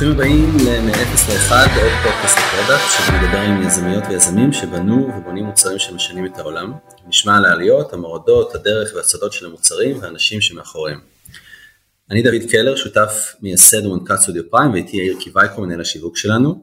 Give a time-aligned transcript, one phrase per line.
[0.00, 5.44] ברוכים הבאים מ-0 ל-1 עוד פודקאסט ל product, שבו נדבר עם יזמיות ויזמים שבנו ובונים
[5.44, 6.72] מוצרים שמשנים את העולם.
[7.08, 11.00] נשמע על העליות, המורדות, הדרך והסודות של המוצרים והאנשים שמאחוריהם.
[12.10, 16.62] אני דוד קלר, שותף מייסד ומנכ"ל סטודיו פריים, ואיתי יאיר קיווייקו, מנהל השיווק שלנו.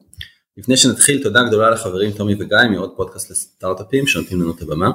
[0.58, 4.90] לפני שנתחיל, תודה גדולה לחברים תומי וגיא מעוד פודקאסט לסטארט-אפים שנותנים לנו את הבמה.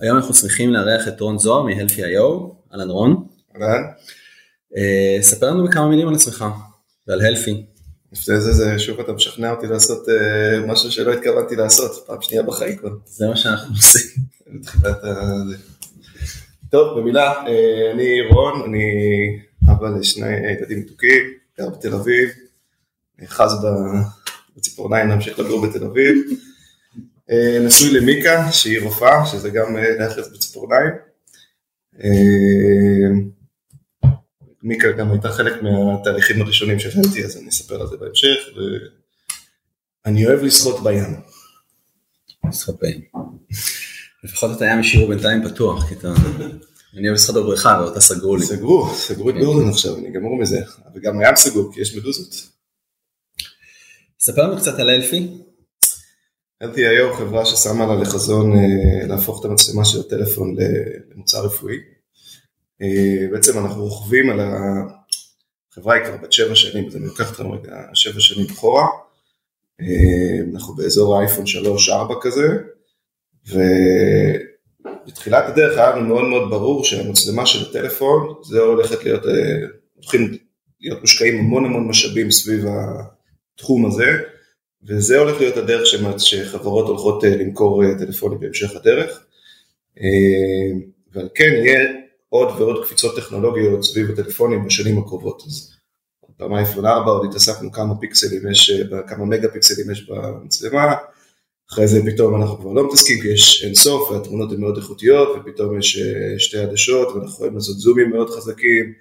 [0.00, 3.26] היום אנחנו שמחים לארח את רון זוהר מ-Healthy.io, אהלן רון.
[3.54, 3.82] אהלן.
[4.76, 6.44] אה, ספר לנו בכמה מילים על עצמך
[7.08, 7.64] ועל הלפי.
[8.12, 12.42] לפני זה, זה שוב אתה משכנע אותי לעשות uh, משהו שלא התכוונתי לעשות, פעם שנייה
[12.42, 12.90] בחיים כבר.
[13.06, 14.22] זה מה שאנחנו עושים.
[14.54, 15.08] בתחילת ה...
[16.70, 17.48] טוב, במילה, uh,
[17.94, 18.84] אני רון, אני
[19.72, 21.22] אבא לשני ילדים מתוקים,
[21.58, 22.28] גר בתל אביב,
[23.26, 23.66] חז
[24.56, 26.16] בציפורניים להמשיך לגור בתל אביב.
[27.30, 30.92] Uh, נשוי למיקה, שהיא רופאה, שזה גם להאחז בציפורניים.
[34.62, 38.38] מיקה גם הייתה חלק מהתהליכים הראשונים שהבאתי, אז אני אספר על זה בהמשך,
[40.06, 41.20] ואני אוהב לשחות בים.
[42.48, 43.00] לשחות בים.
[44.24, 46.12] לפחות את הים השאירו בינתיים פתוח, כי אתה...
[46.96, 48.46] אני אוהב לשחות בבריכה, ואותה סגרו לי.
[48.46, 50.62] סגרו, סגרו את גורדון עכשיו, אני גמור מזה,
[50.94, 52.34] וגם הים סגור, כי יש מדוזות.
[54.20, 55.38] ספר לנו קצת על אלפי.
[56.62, 60.56] אלפי היום חברה ששמה לה לחזון אה, להפוך את המצלמה של הטלפון
[61.14, 61.76] למוצר רפואי.
[62.82, 67.52] אה, בעצם אנחנו רוכבים על החברה היא כבר בת שבע שנים, אז אני לוקח אותנו
[67.52, 68.86] רגע שבע שנים אחורה,
[69.80, 69.86] אה,
[70.52, 72.48] אנחנו באזור האייפון 3-4 כזה,
[75.06, 80.36] ובתחילת הדרך היה לנו מאוד מאוד ברור שהמצלמה של הטלפון, זה הולכת להיות, אה, הולכים
[80.80, 82.64] להיות מושקעים המון המון משאבים סביב
[83.54, 84.18] התחום הזה,
[84.84, 85.82] וזה הולך להיות הדרך
[86.18, 89.24] שחברות הולכות למכור טלפונים בהמשך הדרך.
[91.12, 95.42] ועל כן יהיה עוד ועוד קפיצות טכנולוגיות סביב הטלפונים בשנים הקרובות.
[95.46, 95.72] אז
[96.36, 98.70] פעם אייפון 4 עוד התעסקנו כמה פיקסלים יש,
[99.06, 100.94] כמה מגה פיקסלים יש במצלמה,
[101.72, 105.28] אחרי זה פתאום אנחנו כבר לא מתעסקים כי יש אין סוף והתמונות הן מאוד איכותיות
[105.36, 108.92] ופתאום יש אה, שתי עדשות ואנחנו יכולים לעשות זומים מאוד חזקים.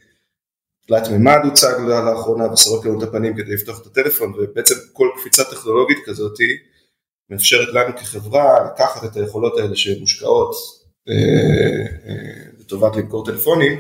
[0.88, 5.44] תלת מימד הוצג לאחרונה וסורק לנו את הפנים כדי לפתוח את הטלפון ובעצם כל קפיצה
[5.44, 6.38] טכנולוגית כזאת
[7.30, 10.56] מאפשרת לנו כחברה לקחת את היכולות האלה שמושקעות
[11.09, 13.80] אה, אה, לטובת למכור טלפונים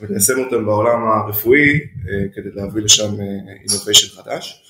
[0.00, 3.14] וליישם אותם בעולם הרפואי אה, כדי להביא לשם
[3.68, 4.64] אינוביישן חדש.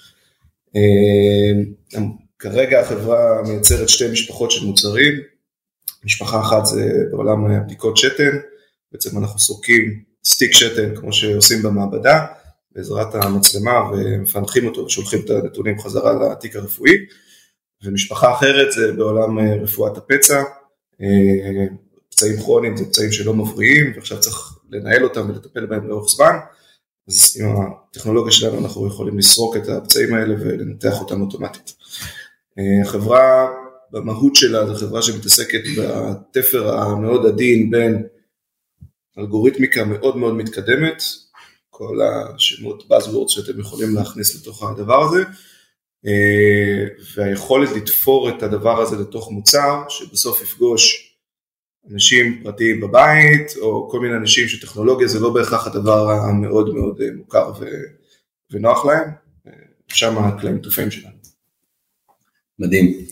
[2.39, 5.15] כרגע החברה מייצרת שתי משפחות של מוצרים,
[6.05, 8.37] משפחה אחת זה בעולם בדיקות שתן,
[8.93, 12.27] בעצם אנחנו סורקים סטיק שתן כמו שעושים במעבדה
[12.73, 16.95] בעזרת המצלמה ומפענחים אותו ושולחים את הנתונים חזרה לתיק הרפואי,
[17.85, 20.43] ומשפחה אחרת זה בעולם רפואת הפצע,
[22.11, 26.37] פצעים כרוניים זה פצעים שלא מבריאים ועכשיו צריך לנהל אותם ולטפל בהם לאורך זמן,
[27.09, 31.75] אז עם הטכנולוגיה שלנו אנחנו יכולים לסרוק את הפצעים האלה ולנתח אותם אוטומטית.
[32.59, 33.49] אה, החברה
[33.91, 38.03] במהות שלה זו חברה שמתעסקת בתפר המאוד עדין בין
[39.19, 41.03] אלגוריתמיקה מאוד מאוד מתקדמת,
[41.71, 45.23] כל השמות Buzzwords שאתם יכולים להכניס לתוך הדבר הזה,
[46.07, 51.10] אה, והיכולת לתפור את הדבר הזה לתוך מוצר שבסוף יפגוש
[51.93, 57.07] אנשים פרטיים בבית, או כל מיני אנשים שטכנולוגיה זה לא בהכרח הדבר המאוד מאוד אה,
[57.17, 57.67] מוכר ו...
[58.51, 59.11] ונוח להם,
[59.89, 61.15] שם הקלעים טופים שלנו.
[62.59, 63.07] מדהים.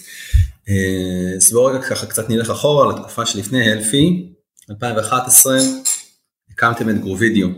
[1.37, 4.33] אז בואו רגע ככה קצת נלך אחורה לתקופה שלפני הלפי,
[4.71, 5.57] 2011,
[6.51, 7.49] הקמתם את גרובידיו.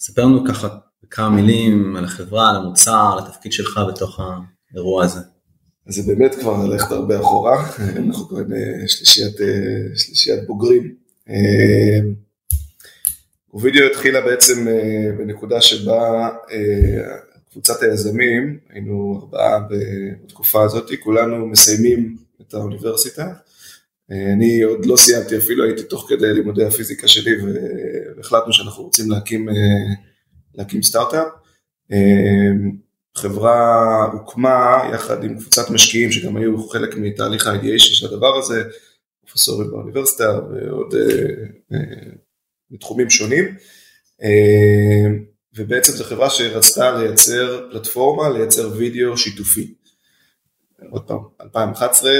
[0.00, 0.68] ספר לנו ככה
[1.02, 4.20] בכמה מילים על החברה, על המוצר, על התפקיד שלך בתוך
[4.72, 5.20] האירוע הזה.
[5.86, 8.42] אז זה באמת כבר ללכת הרבה אחורה, אנחנו כבר
[8.86, 10.94] שלישיית, אה, שלישיית בוגרים.
[11.28, 11.98] אה,
[13.54, 16.28] ווידאו התחילה בעצם אה, בנקודה שבה
[17.50, 23.32] קבוצת היזמים, היינו ארבעה בתקופה הזאת, כולנו מסיימים את האוניברסיטה.
[24.10, 27.30] אני עוד לא סיימתי אפילו, הייתי תוך כדי לימודי הפיזיקה שלי
[28.16, 29.48] והחלטנו שאנחנו רוצים להקים,
[30.54, 31.26] להקים סטארט-אפ.
[33.16, 38.62] חברה הוקמה יחד עם קבוצת משקיעים שגם היו חלק מתהליך ה-ideation של הדבר הזה,
[39.26, 41.34] פרופסורים באוניברסיטה ועוד אה,
[41.72, 42.10] אה,
[42.70, 43.44] בתחומים שונים,
[44.22, 45.06] אה,
[45.54, 49.74] ובעצם זו חברה שרצתה לייצר פלטפורמה, לייצר וידאו שיתופי.
[50.90, 52.10] עוד פעם, 2011,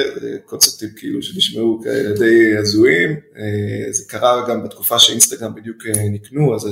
[0.44, 3.20] קונספטים כאילו שנשמעו כאלה די הזויים,
[3.90, 6.68] זה קרה גם בתקופה שאינסטגרם בדיוק נקנו, אז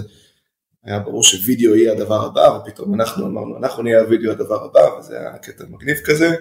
[0.85, 5.21] היה ברור שווידאו יהיה הדבר הבא, ופתאום אנחנו אמרנו, אנחנו נהיה הווידאו הדבר הבא, וזה
[5.21, 6.35] היה קטע מגניב כזה.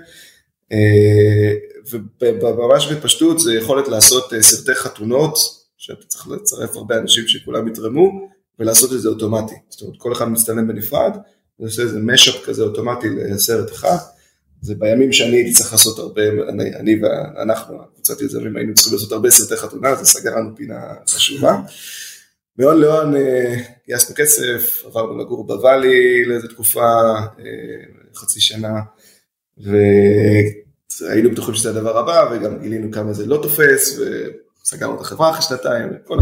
[0.72, 1.54] אה,
[2.22, 5.38] וממש בפשטות זה יכולת לעשות סרטי חתונות,
[5.78, 9.56] שאתה צריך לצרף הרבה אנשים שכולם יתרמו, ולעשות את זה אוטומטי.
[9.70, 11.18] זאת אומרת, כל אחד מצטלם בנפרד,
[11.60, 13.98] ועושה איזה משאפ כזה אוטומטי לסרט אחד.
[14.62, 19.12] זה בימים שאני הייתי צריך לעשות הרבה, אני, אני ואנחנו, קבוצת יזמים, היינו צריכים לעשות
[19.12, 21.62] הרבה סרטי חתונה, זה סגר לנו פינה חשובה.
[22.60, 23.56] מהון להון אה,
[23.88, 26.90] גייסנו כסף, עברנו לגור בוואלי לאיזה תקופה,
[27.40, 28.74] אה, חצי שנה,
[29.58, 35.42] והיינו בטוחים שזה הדבר הבא, וגם גילינו כמה זה לא תופס, וסגרנו את החברה אחרי
[35.42, 36.18] שנתיים, וכל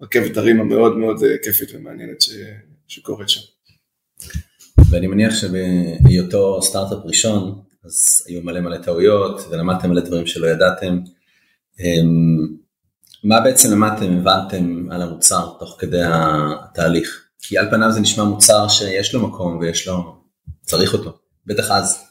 [0.00, 2.18] הרכבת הרים המאוד מאוד אה, כיפית ומעניינת
[2.88, 3.40] שקורית שם.
[4.90, 10.98] ואני מניח שבהיותו סטארט-אפ ראשון, אז היו מלא מלא טעויות ולמדתם מלא דברים שלא ידעתם.
[13.24, 17.24] מה בעצם למדתם, הבנתם על המוצר תוך כדי התהליך?
[17.38, 20.16] כי על פניו זה נשמע מוצר שיש לו מקום ויש לו,
[20.62, 22.04] צריך אותו, בטח אז.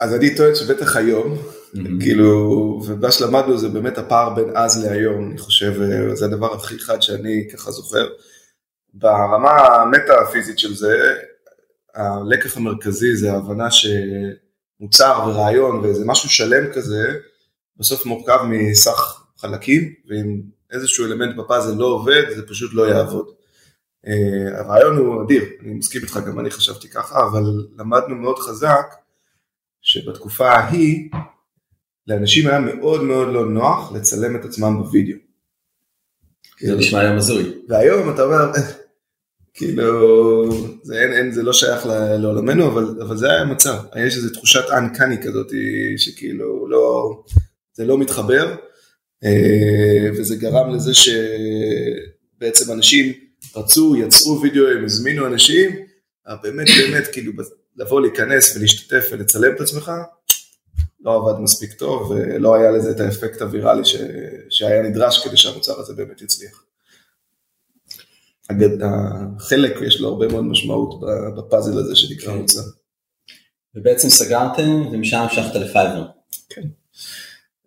[0.00, 1.78] אז אני טוען שבטח היום, mm-hmm.
[2.00, 5.74] כאילו, ומה שלמדנו זה באמת הפער בין אז להיום, אני חושב,
[6.14, 8.08] זה הדבר הכי חד שאני ככה זוכר.
[8.94, 11.14] ברמה המטה-פיזית של זה,
[11.94, 17.14] הלקח המרכזי זה ההבנה שמוצר ורעיון ואיזה משהו שלם כזה,
[17.76, 23.26] בסוף מורכב מסך חלקים, ואם איזשהו אלמנט בפאזל לא עובד, זה פשוט לא יעבוד.
[24.06, 24.08] Uh,
[24.54, 27.42] הרעיון הוא אדיר, אני מסכים איתך, גם אני חשבתי ככה, אבל
[27.78, 28.86] למדנו מאוד חזק
[29.82, 31.10] שבתקופה ההיא,
[32.06, 35.16] לאנשים היה מאוד מאוד לא נוח לצלם את עצמם בווידאו.
[36.60, 37.52] זה נשמע היום הזוי.
[37.68, 38.52] והיום אתה אומר,
[39.54, 40.44] כאילו,
[40.82, 41.86] זה, אין, אין, זה לא שייך
[42.18, 43.76] לעולמנו, אבל, אבל זה היה המצב.
[44.06, 45.46] יש איזו תחושת אנקני כזאת,
[45.96, 47.14] שכאילו לא,
[47.72, 48.56] זה לא מתחבר, אה,
[50.16, 53.12] וזה גרם לזה שבעצם אנשים
[53.56, 55.70] רצו, יצרו וידאו, הם הזמינו אנשים,
[56.42, 57.32] באמת באמת כאילו
[57.76, 59.92] לבוא להיכנס ולהשתתף ולצלם את עצמך,
[61.00, 63.96] לא עבד מספיק טוב, ולא היה לזה את האפקט הוויראלי ש,
[64.50, 66.64] שהיה נדרש כדי שהמוצר הזה באמת יצליח.
[69.36, 71.00] החלק יש לו הרבה מאוד משמעות
[71.36, 72.38] בפאזל הזה שנקרא כן.
[72.38, 72.60] מוצר.
[73.74, 76.06] ובעצם סגרתם ומשם המשכת לפייבר.
[76.48, 76.62] כן.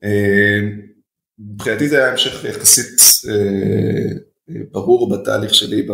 [0.03, 0.59] אה,
[1.39, 4.11] מבחינתי זה היה המשך יחסית אה,
[4.71, 5.87] ברור בתהליך שלי,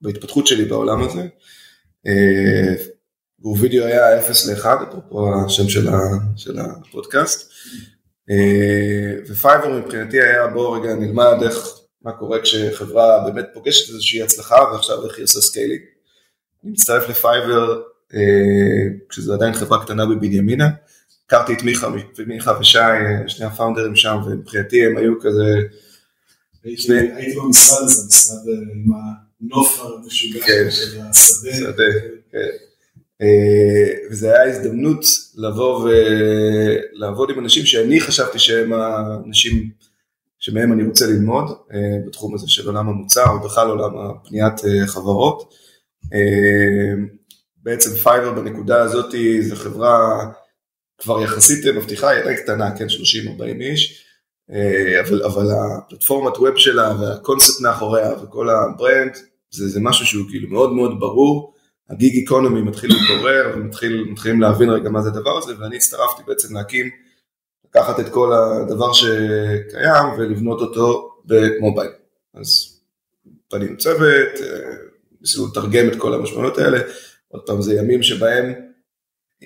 [0.00, 1.26] בהתפתחות שלי בעולם הזה.
[3.60, 5.68] וידאו אה, היה 0 ל-1, אפרופו השם
[6.36, 7.52] של הפודקאסט.
[9.28, 14.56] ו Fiverr מבחינתי היה בוא רגע נלמד איך מה קורה כשחברה באמת פוגשת איזושהי הצלחה
[14.72, 15.82] ועכשיו איך היא עושה scaling.
[16.64, 17.82] אני מצטרף ל Fiverr
[18.14, 18.20] אה,
[19.08, 20.68] כשזו עדיין חברה קטנה בבנימינה.
[21.28, 21.88] הכרתי את מיכה,
[22.26, 25.54] מיכה ושי, אה, שני הפאונדרים שם, ומבחינתי הם היו כזה...
[26.64, 28.92] הייתי במשרד הזה, משרד אה, עם
[29.40, 30.70] הנוף המשוגע כן.
[30.70, 31.54] של השדה.
[31.54, 31.84] שדה,
[32.32, 32.38] כן.
[34.10, 35.04] וזו הייתה הזדמנות
[35.36, 39.70] לבוא ולעבוד עם אנשים שאני חשבתי שהם האנשים
[40.38, 45.54] שמהם אני רוצה ללמוד אה, בתחום הזה של עולם המוצר ובכלל עולם הבניית אה, חברות.
[46.14, 47.02] אה,
[47.62, 50.26] בעצם Fiverr בנקודה הזאת זו חברה
[50.98, 52.86] כבר יחסית מבטיחה, היא עדיין קטנה, כן,
[53.38, 54.04] 30-40 איש,
[55.00, 59.16] אבל, אבל הפלטפורמת web שלה והקונספט מאחוריה וכל ה brand,
[59.50, 61.54] זה, זה משהו שהוא כאילו מאוד מאוד ברור,
[61.90, 66.90] הגיג איקונומי מתחיל להתעורר ומתחילים להבין רגע מה זה הדבר הזה, ואני הצטרפתי בעצם להקים
[67.64, 71.90] לקחת את כל הדבר שקיים ולבנות אותו במובייל.
[72.34, 72.78] אז
[73.50, 74.74] פנינו צוות, אה,
[75.20, 76.78] ניסינו לתרגם את כל המשמעויות האלה,
[77.28, 78.52] עוד פעם זה ימים שבהם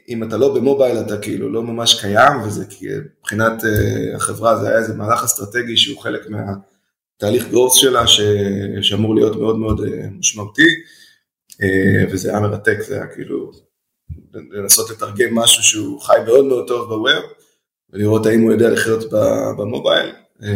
[0.08, 2.87] אם אתה לא במובייל אתה כאילו לא ממש קיים וזה כי
[3.20, 8.20] מבחינת uh, החברה זה היה איזה מהלך אסטרטגי שהוא חלק מהתהליך גרוס שלה ש...
[8.82, 9.84] שאמור להיות מאוד מאוד uh,
[10.18, 10.68] משמעותי
[11.52, 13.52] uh, וזה היה מרתק, זה היה כאילו
[14.34, 17.22] לנסות לתרגם משהו שהוא חי מאוד מאוד טוב בווב
[17.92, 19.11] ולראות האם הוא יודע לחיות
[19.58, 20.49] במובייל, אה,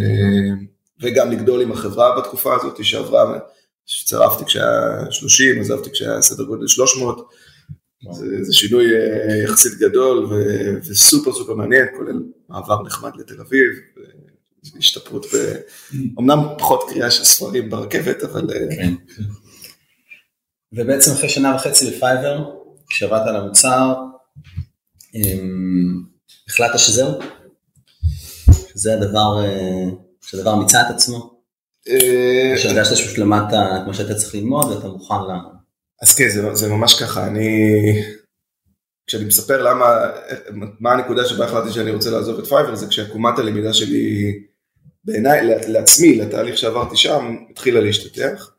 [1.01, 3.39] וגם לגדול עם החברה בתקופה הזאת שעברה,
[3.87, 7.29] שצרפתי כשהיה 30, עזבתי כשהיה סדר גודל 300,
[8.13, 10.35] זה, זה שינוי אה, יחסית גדול ו,
[10.85, 13.71] וסופר סופר מעניין, כולל מעבר נחמד לתל אביב,
[14.79, 15.55] השתפרות, ב...
[16.19, 18.51] אמנם פחות קריאה של ספרים ברכבת, אבל...
[18.53, 18.95] אה, כן.
[20.73, 22.51] ובעצם אחרי שנה וחצי לפייבר,
[22.89, 23.95] כשעבדת על המוצר,
[26.49, 27.13] החלטת שזהו?
[28.77, 29.89] שזה הדבר, אה,
[30.21, 31.41] שהדבר מיצה את עצמו?
[31.89, 35.56] אה, שהרגשת שפשוט למדת את מה שאתה צריך ללמוד ואתה מוכן ל...
[36.03, 37.49] אז כן, זה, זה ממש ככה, אני...
[39.07, 39.87] כשאני מספר למה,
[40.81, 44.33] מה הנקודה שבה החלטתי שאני רוצה לעזוב את Fiverr, זה כשעקומת הלמידה שלי,
[45.05, 48.51] בעיניי, לעצמי, לתהליך שעברתי שם, התחילה להשתתח.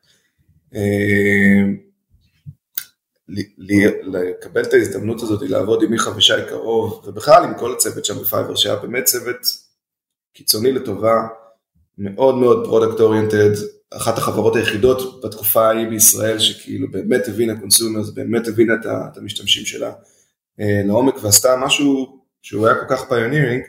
[0.76, 1.62] אה,
[4.04, 8.26] לקבל את ההזדמנות הזאת לעבוד עם מיכה ושי קרוב, ובכלל עם כל הצוות שם ב
[8.26, 9.38] Fiverr, שהיה באמת צוות
[10.34, 11.28] קיצוני לטובה,
[11.98, 13.52] מאוד מאוד product oriented,
[13.94, 18.74] אחת החברות היחידות בתקופה ההיא בישראל שכאילו באמת הבינה consumers, באמת הבינה
[19.12, 19.92] את המשתמשים שלה
[20.60, 23.64] אה, לעומק ועשתה משהו שהוא היה כל כך פיונירינג,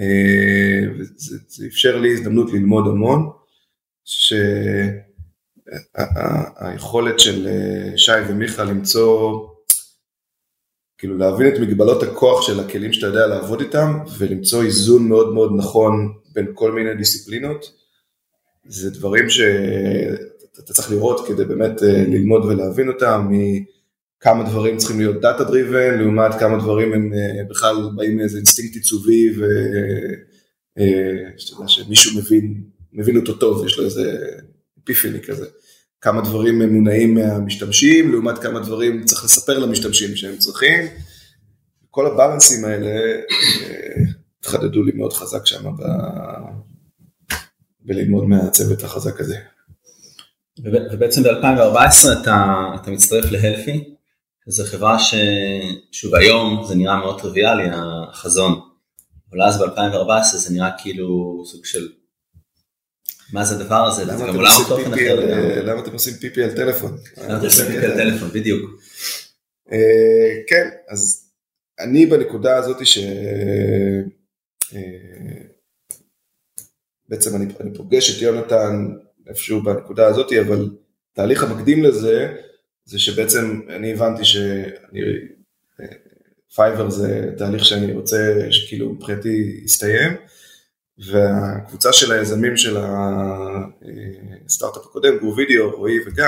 [0.00, 3.30] אה, וזה אפשר לי הזדמנות ללמוד המון,
[6.84, 9.46] שהיכולת של אה, שי ומיכה למצוא,
[11.00, 15.52] כאילו להבין את מגבלות הכוח של הכלים שאתה יודע לעבוד איתם ולמצוא איזון מאוד מאוד
[15.56, 17.72] נכון בין כל מיני דיסציפלינות,
[18.66, 23.30] זה דברים שאתה צריך לראות כדי באמת ללמוד ולהבין אותם,
[24.20, 28.74] כמה דברים צריכים להיות data driven, לעומת כמה דברים הם אה, בכלל באים מאיזה אינסטינקט
[28.74, 29.44] עיצובי ושאתה
[31.54, 34.18] יודע שמישהו מבין, מבין אותו טוב, יש לו איזה
[34.84, 35.46] epiphany כזה.
[36.00, 40.84] כמה דברים הם מונעים מהמשתמשים, לעומת כמה דברים צריך לספר למשתמשים שהם צריכים.
[41.90, 44.02] כל הבלנסים האלה אה,
[44.40, 45.82] התחדדו לי מאוד חזק שם ב...
[47.80, 49.36] בללמוד מהצוות החזק הזה.
[50.92, 53.94] ובעצם ב-2014 אתה, אתה מצטרף להלפי,
[54.46, 58.60] זו חברה ששוב היום זה נראה מאוד טריוויאלי החזון,
[59.30, 61.88] אבל אז ב-2014 זה נראה כאילו סוג של
[63.32, 65.62] מה זה הדבר הזה, זה גם עולם תוכן אחר.
[65.62, 66.96] למה אתם עושים פיפי על טלפון?
[67.16, 68.80] למה אתם עושים פיפי על טלפון, בדיוק.
[69.72, 71.30] אה, כן, אז
[71.80, 72.98] אני בנקודה הזאת ש...
[74.74, 74.80] אה,
[77.08, 78.88] בעצם אני פוגש את יונתן
[79.28, 80.70] איפשהו בנקודה הזאת, אבל
[81.14, 82.36] תהליך המקדים לזה
[82.84, 85.00] זה שבעצם אני הבנתי שאני,
[86.54, 90.16] Fiverr זה תהליך שאני רוצה שכאילו מבחינתי יסתיים,
[91.06, 92.76] והקבוצה של היזמים של
[94.46, 96.24] הסטארט-אפ הקודם, גרו וידאו, רועי וגיא,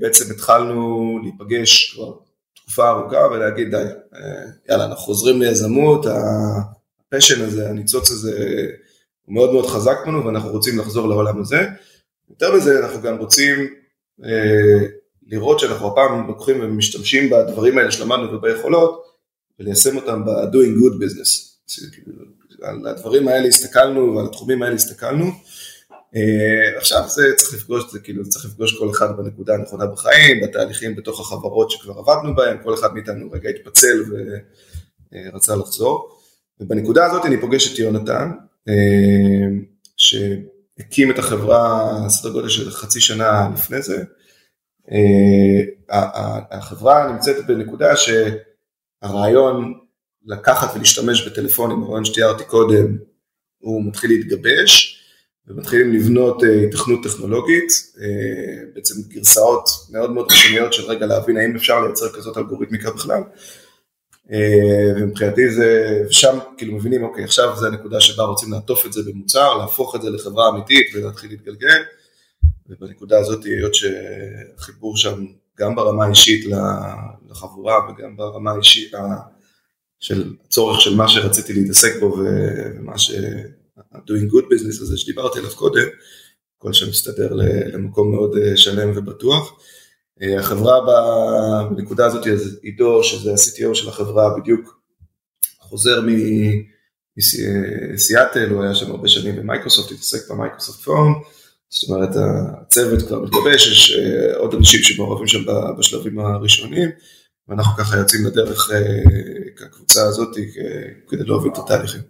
[0.00, 2.12] בעצם התחלנו להיפגש כבר
[2.54, 3.84] תקופה ארוכה ולהגיד די,
[4.68, 8.66] יאללה אנחנו חוזרים ליזמות, הפשן הזה, הניצוץ הזה
[9.22, 11.66] הוא מאוד מאוד חזק בנו ואנחנו רוצים לחזור לעולם הזה.
[12.30, 13.74] יותר מזה אנחנו גם רוצים
[14.24, 14.86] אה,
[15.26, 19.04] לראות שאנחנו הפעם לוקחים ומשתמשים בדברים האלה שלמדנו וביכולות
[19.60, 21.48] וליישם אותם ב-doing good business.
[22.62, 25.24] על הדברים האלה הסתכלנו ועל התחומים האלה הסתכלנו.
[26.16, 30.96] אה, עכשיו זה צריך לפגוש, זה כאילו צריך לפגוש כל אחד בנקודה הנכונה בחיים, בתהליכים
[30.96, 34.04] בתוך החברות שכבר עבדנו בהם, כל אחד מאיתנו רגע התפצל
[35.12, 36.18] ורצה לחזור.
[36.60, 38.30] ובנקודה הזאת אני פוגש את יונתן,
[38.68, 38.74] אה,
[39.96, 40.14] ש...
[40.78, 44.04] הקים את החברה סדר גודל של חצי שנה לפני זה.
[44.92, 45.96] אה,
[46.50, 49.74] החברה נמצאת בנקודה שהרעיון
[50.28, 52.96] לקחת ולהשתמש בטלפונים, הרעיון שתיארתי קודם,
[53.58, 54.98] הוא מתחיל להתגבש
[55.46, 57.68] ומתחילים לבנות התכנות אה, טכנולוגית,
[58.00, 63.22] אה, בעצם גרסאות מאוד מאוד ראשוניות של רגע להבין האם אפשר לייצר כזאת אלגוריתמיקה בכלל.
[64.32, 69.00] אה, ומבחינתי זה, שם כאילו מבינים, אוקיי, עכשיו זה הנקודה שבה רוצים לעטוף את זה
[69.06, 71.82] במוצר, להפוך את זה לחברה אמיתית ולהתחיל להתגלגל,
[72.68, 75.26] ובנקודה הזאת, היות שהחיבור שם,
[75.58, 76.46] גם ברמה האישית
[77.30, 78.94] לחבורה וגם ברמה האישית
[80.00, 83.10] של הצורך של מה שרציתי להתעסק בו ומה ש...
[83.92, 85.86] ה-doing good business הזה שדיברתי עליו קודם,
[86.58, 87.32] הכל שם מסתדר
[87.72, 89.60] למקום מאוד אה, שלם ובטוח.
[90.22, 90.80] אה, החברה
[91.70, 92.26] בנקודה הזאת,
[92.62, 94.80] עידו, שזה ה-CTO של החברה, בדיוק
[95.60, 96.00] חוזר
[97.16, 101.12] מסיאטל, הוא היה שם הרבה שנים במייקרוסופט, התעסק במייקרוסופט פון,
[101.68, 105.44] זאת אומרת הצוות כבר מתגבש, יש אה, עוד אנשים שמעורבים שם
[105.78, 106.90] בשלבים הראשונים,
[107.48, 110.36] ואנחנו ככה יוצאים לדרך אה, כקבוצה הזאת
[111.08, 112.00] כדי להוביל את התהליכים.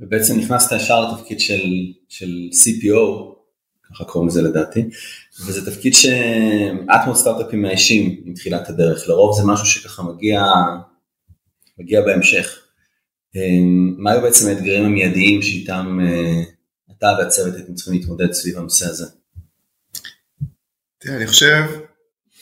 [0.00, 1.62] ובעצם נכנסת ישר לתפקיד של,
[2.08, 3.34] של CPO,
[3.90, 4.90] ככה קוראים לזה לדעתי,
[5.46, 10.44] וזה תפקיד שמעט מאוד סטארט-אפים מאיישים עם תחילת הדרך, לרוב זה משהו שככה מגיע,
[11.78, 12.58] מגיע בהמשך.
[13.34, 16.42] אמ, מה היו בעצם האתגרים המיידיים שאיתם אה,
[16.98, 19.06] אתה והצוות הייתם צריכים להתמודד סביב הנושא הזה?
[20.98, 21.64] תראה, אני חושב,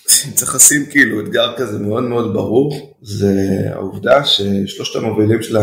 [0.37, 3.35] צריך לשים כאילו אתגר כזה מאוד מאוד ברור, זה
[3.73, 5.57] העובדה ששלושת המובילים של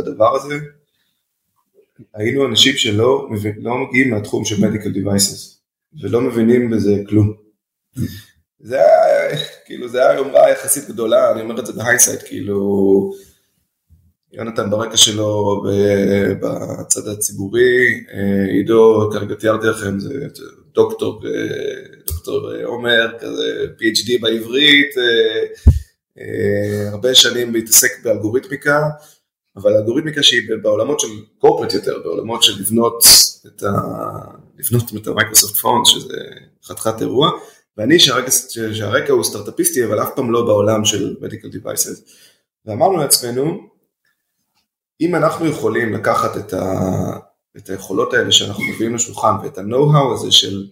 [0.00, 0.54] הדבר הזה,
[2.14, 3.28] היינו אנשים שלא
[3.58, 5.58] לא מגיעים מהתחום של medical devices
[6.02, 7.34] ולא מבינים בזה כלום.
[8.60, 13.12] זה היה, כאילו זה היה יומרה יחסית גדולה, אני אומר את זה בהייסייט, כאילו
[14.32, 15.62] יונתן ברקע שלו
[16.40, 18.04] בצד הציבורי,
[18.52, 20.14] עידו, כרגע תיארתי לכם, זה
[20.78, 21.22] דוקטור,
[22.06, 24.94] דוקטור עומר, כזה PhD בעברית,
[26.92, 28.82] הרבה שנים להתעסק באלגוריתמיקה,
[29.56, 31.08] אבל אלגוריתמיקה שהיא בעולמות של
[31.38, 33.04] corporate יותר, בעולמות של לבנות
[33.46, 33.72] את, ה...
[34.58, 36.16] לבנות את ה Microsoft font, שזה
[36.64, 37.30] חתיכת אירוע,
[37.76, 38.30] ואני שהרקע,
[38.72, 42.10] שהרקע הוא סטארטאפיסטי, אבל אף פעם לא בעולם של medical devices,
[42.66, 43.68] ואמרנו לעצמנו,
[45.00, 47.27] אם אנחנו יכולים לקחת את, ה...
[47.56, 50.66] את היכולות האלה שאנחנו מביאים לשולחן ואת ה-know-how הזה של,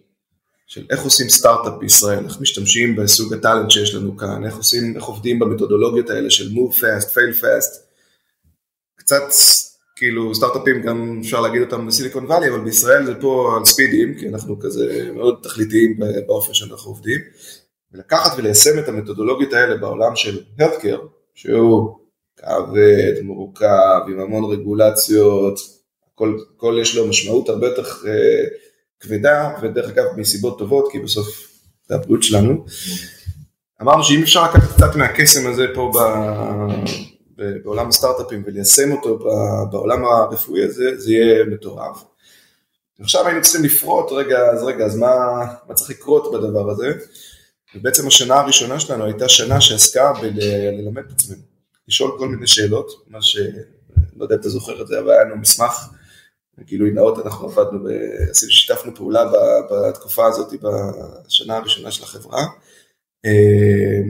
[0.66, 4.96] של איך עושים סטארט-אפ בישראל, איך משתמשים בסוג ה talent שיש לנו כאן, איך עושים,
[4.96, 7.86] איך עובדים במתודולוגיות האלה של move fast, fail fast,
[8.96, 9.22] קצת
[9.96, 14.28] כאילו סטארט-אפים גם אפשר להגיד אותם בסיליקון וואלי, אבל בישראל זה פה על ספידים, כי
[14.28, 17.20] אנחנו כזה מאוד תכליתיים באופן שאנחנו עובדים.
[17.92, 21.98] ולקחת וליישם את המתודולוגיות האלה בעולם של healthcare, שהוא
[22.36, 25.58] כבד, מורכב, עם המון רגולציות,
[26.16, 28.44] כל, כל יש לו משמעות הרבה יותר אה,
[29.00, 31.48] כבדה, ודרך אגב מסיבות טובות, כי בסוף
[31.88, 32.64] זה הבריאות שלנו.
[33.82, 35.98] אמרנו שאם אפשר לקחת קצת מהקסם הזה פה ב,
[37.64, 39.18] בעולם הסטארט-אפים וליישם אותו
[39.70, 42.04] בעולם הרפואי הזה, זה יהיה מטורף.
[43.00, 45.16] עכשיו היינו צריכים לפרוט, רגע, אז רגע, אז מה,
[45.68, 46.92] מה צריך לקרות בדבר הזה?
[47.74, 51.40] ובעצם השנה הראשונה שלנו הייתה שנה שעסקה בללמד את עצמנו,
[51.88, 53.38] לשאול כל מיני שאלות, מה ש...
[54.16, 55.88] לא יודע אם אתה זוכר את זה, אבל היה לנו מסמך,
[56.64, 57.88] גילוי נאות, אנחנו עבדנו, ב...
[58.32, 59.30] שיתפנו פעולה
[59.70, 60.52] בתקופה הזאת,
[61.26, 62.42] בשנה הראשונה של החברה,
[63.24, 64.00] אה,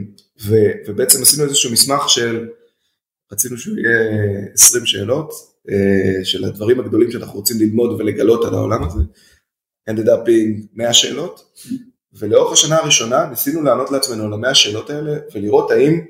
[0.41, 0.55] ו...
[0.87, 2.49] ובעצם עשינו איזשהו מסמך של
[3.31, 3.99] רצינו שהוא יהיה
[4.53, 5.33] 20 שאלות
[5.69, 8.99] אה, של הדברים הגדולים שאנחנו רוצים ללמוד ולגלות על העולם הזה.
[9.89, 11.57] ended up being 100 שאלות,
[12.13, 16.05] ולאורך השנה הראשונה ניסינו לענות לעצמנו על המאה שאלות האלה ולראות האם,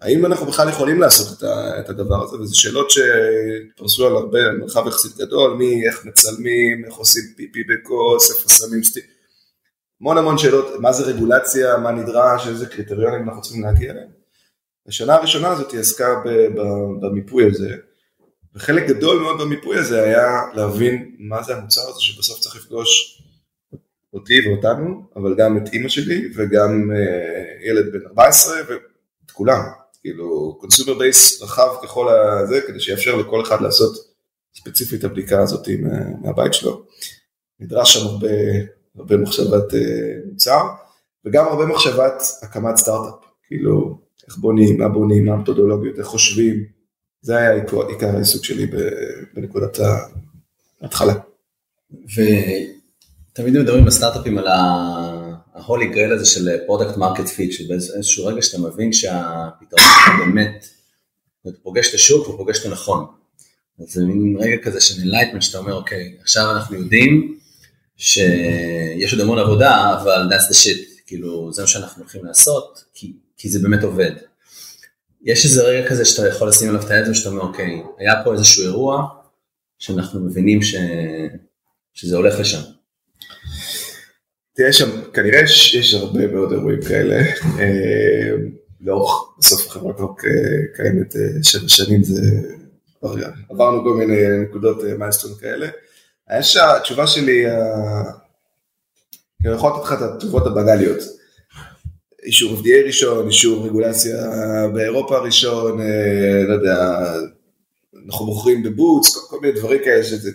[0.00, 4.52] האם אנחנו בכלל יכולים לעשות את, ה, את הדבר הזה, וזה שאלות שפרסו על הרבה,
[4.58, 9.00] מרחב יחסית גדול, מי, איך מצלמים, איך עושים פיפי בכוס, איפה שמים סטי...
[10.00, 14.08] המון המון שאלות, מה זה רגולציה, מה נדרש, איזה קריטריונים אנחנו צריכים להגיע אליהם.
[14.88, 16.06] השנה הראשונה הזאת היא עסקה
[17.00, 17.76] במיפוי הזה,
[18.54, 23.22] וחלק גדול מאוד במיפוי הזה היה להבין מה זה המוצר הזה שבסוף צריך לפגוש
[24.14, 29.60] אותי ואותנו, אבל גם את אימא שלי וגם אה, ילד בן 14 ואת כולם,
[30.00, 33.96] כאילו consumer base רחב ככל הזה כדי שיאפשר לכל אחד לעשות
[34.54, 35.68] ספציפית הבדיקה הזאת
[36.22, 36.82] מהבית שלו.
[37.60, 38.28] נדרש שם הרבה,
[38.98, 39.76] הרבה מחשבת אה,
[40.30, 40.62] מוצר
[41.24, 43.14] וגם הרבה מחשבת הקמת סטארט-אפ,
[43.46, 46.64] כאילו איך בונים, מה בונים, מה המתודולוגיות, איך חושבים,
[47.22, 47.52] זה היה
[47.88, 48.66] עיקר העיסוק שלי
[49.34, 49.78] בנקודת
[50.80, 51.14] ההתחלה.
[51.92, 54.46] ותמיד מדברים בסטארט-אפים על
[55.60, 60.66] ה-holy grail הזה של product market fit, שבאיזשהו רגע שאתה מבין שהפתרון שלך באמת,
[61.42, 63.06] אתה פוגש את השוק ופוגש את הנכון.
[63.80, 67.38] אז זה מין רגע כזה של enlightenment שאתה אומר, אוקיי, עכשיו אנחנו יודעים
[67.96, 73.12] שיש עוד המון עבודה, אבל that's the shit, כאילו זה מה שאנחנו הולכים לעשות, כי
[73.40, 74.12] כי זה באמת עובד.
[75.22, 78.32] יש איזה רגע כזה שאתה יכול לשים עליו את היד ושאתה אומר, אוקיי, היה פה
[78.32, 79.06] איזשהו אירוע
[79.78, 80.74] שאנחנו מבינים ש...
[81.94, 82.60] שזה הולך לשם.
[84.60, 85.40] תראה שם, כנראה
[85.74, 87.20] יש הרבה מאוד אירועים כאלה.
[87.58, 88.30] אה,
[88.80, 90.08] לאורך, בסוף החברה כבר
[90.76, 92.20] קיימת אה, שבע שנים, זה...
[93.50, 95.68] עברנו כל מיני נקודות מיילסטון אה, כאלה.
[96.38, 97.46] יש התשובה שלי,
[99.46, 100.98] אני יכול לתת לך את התשובות הבנאליות.
[102.22, 104.16] אישור FDA ראשון, אישור רגולציה
[104.74, 107.04] באירופה ראשון, אה, לא יודע,
[108.06, 110.30] אנחנו מוכרים כל, כל מיני דברים כאלה שזה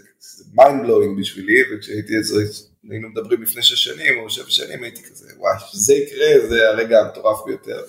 [0.58, 2.44] mind blowing בשבילי, וכשהייתי איזה,
[2.90, 7.00] היינו מדברים לפני שש שנים או שבע שנים, הייתי כזה, וואי, שזה יקרה, זה הרגע
[7.02, 7.82] המטורף ביותר.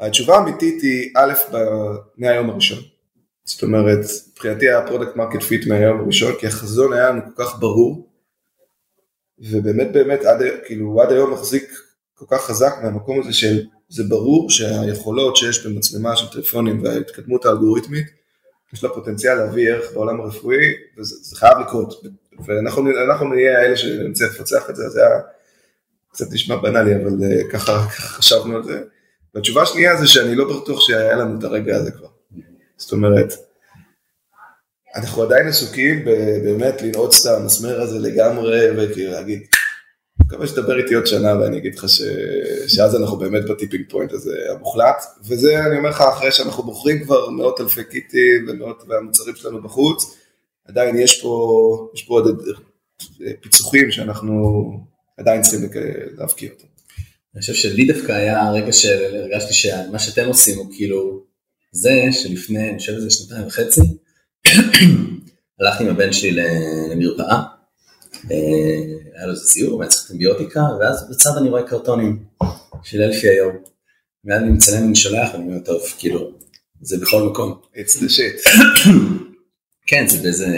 [0.00, 1.32] התשובה האמיתית היא, א',
[2.16, 2.78] מהיום הראשון.
[3.44, 3.98] זאת אומרת,
[4.32, 8.08] מבחינתי היה product market fit מהיום הראשון, כי החזון היה לנו כל כך ברור,
[9.38, 11.70] ובאמת באמת עד, כאילו, עד היום מחזיק
[12.14, 18.06] כל כך חזק מהמקום הזה של זה ברור שהיכולות שיש במצלמה של טלפונים וההתקדמות האלגוריתמית,
[18.72, 22.02] יש לה פוטנציאל להביא ערך בעולם הרפואי, וזה חייב לקרות.
[22.46, 25.20] ואנחנו נהיה האלה שנצליח לפצח את זה, זה היה
[26.12, 28.82] קצת נשמע בנאלי, אבל uh, ככה, ככה חשבנו על זה.
[29.34, 32.08] והתשובה השנייה זה שאני לא בטוח שהיה לנו את הרגע הזה כבר.
[32.76, 33.32] זאת אומרת,
[34.96, 36.04] אנחנו עדיין עסוקים
[36.44, 39.42] באמת לנעוץ את המסמר הזה לגמרי, וכאילו להגיד,
[40.26, 42.02] מקווה שתדבר איתי עוד שנה ואני אגיד לך ש...
[42.66, 47.30] שאז אנחנו באמת בטיפינג פוינט הזה המוחלט, וזה אני אומר לך אחרי שאנחנו בוחרים כבר
[47.30, 50.16] מאות אלפי קיטים ומאות והמוצרים שלנו בחוץ,
[50.68, 52.42] עדיין יש פה, יש פה עוד
[53.40, 54.34] פיצוחים שאנחנו
[55.18, 55.68] עדיין צריכים
[56.18, 56.66] להבקיע אותם.
[57.34, 61.24] אני חושב שלי דווקא היה הרגע שהרגשתי שמה שאתם עושים הוא כאילו
[61.72, 63.80] זה שלפני, אני חושב שזה שנתיים וחצי,
[65.60, 66.36] הלכתי עם הבן שלי
[66.90, 67.42] למרפאה
[68.30, 72.24] היה לו איזה סיור, והיה צריך אנטיביוטיקה, ואז בצד אני רואה קרטונים
[72.82, 73.56] של אלפי היום.
[74.24, 76.30] ואז אני מצלם ואני שולח, ואני אומר, טוב, כאילו,
[76.80, 77.54] זה בכל מקום.
[77.74, 78.48] It's the shit.
[79.88, 80.48] כן, זה באיזה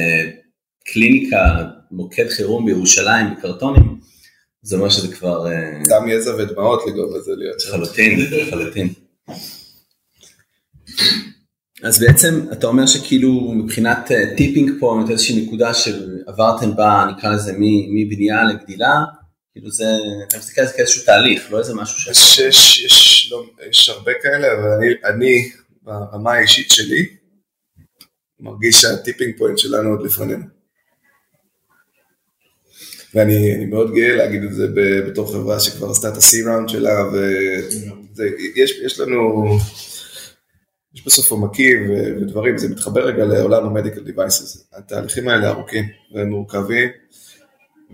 [0.84, 1.36] קליניקה,
[1.90, 4.00] מוקד חירום בירושלים בקרטונים,
[4.62, 5.46] זה אומר שזה כבר...
[5.88, 7.56] דם יזע ודמעות לגרום לזה להיות.
[7.66, 8.88] לחלוטין, לחלוטין.
[11.82, 17.52] אז בעצם אתה אומר שכאילו מבחינת tipping point איזושהי נקודה שעברתם בה נקרא לזה
[17.94, 19.04] מבנייה לגדילה
[19.52, 19.84] כאילו זה
[20.28, 22.08] אתה מסתכל על זה כאיזשהו תהליך לא איזה משהו ש...
[22.08, 25.50] יש, יש, יש, לא, יש הרבה כאלה אבל אני, אני
[25.82, 27.06] ברמה האישית שלי
[28.40, 30.44] מרגיש שה tipping point שלנו עוד לפנינו.
[33.14, 34.66] ואני מאוד גאה להגיד את זה
[35.08, 36.94] בתור חברה שכבר עשתה את ה-C round שלה
[38.16, 39.58] ויש לנו
[40.98, 44.68] יש בסוף עומקים ודברים, זה מתחבר רגע לעולם ה medical devices.
[44.72, 45.84] התהליכים האלה ארוכים
[46.14, 46.88] והם מורכבים,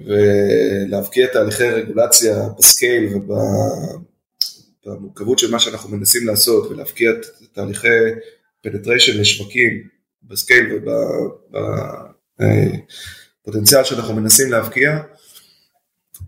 [0.07, 3.15] ולהבקיע תהליכי רגולציה ב scale
[4.87, 7.13] ובמורכבות של מה שאנחנו מנסים לעשות, ולהבקיע
[7.53, 7.89] תהליכי
[8.63, 9.89] penetration לשווקים
[10.23, 10.79] ב scale
[13.43, 14.99] ובפוטנציאל שאנחנו מנסים להבקיע,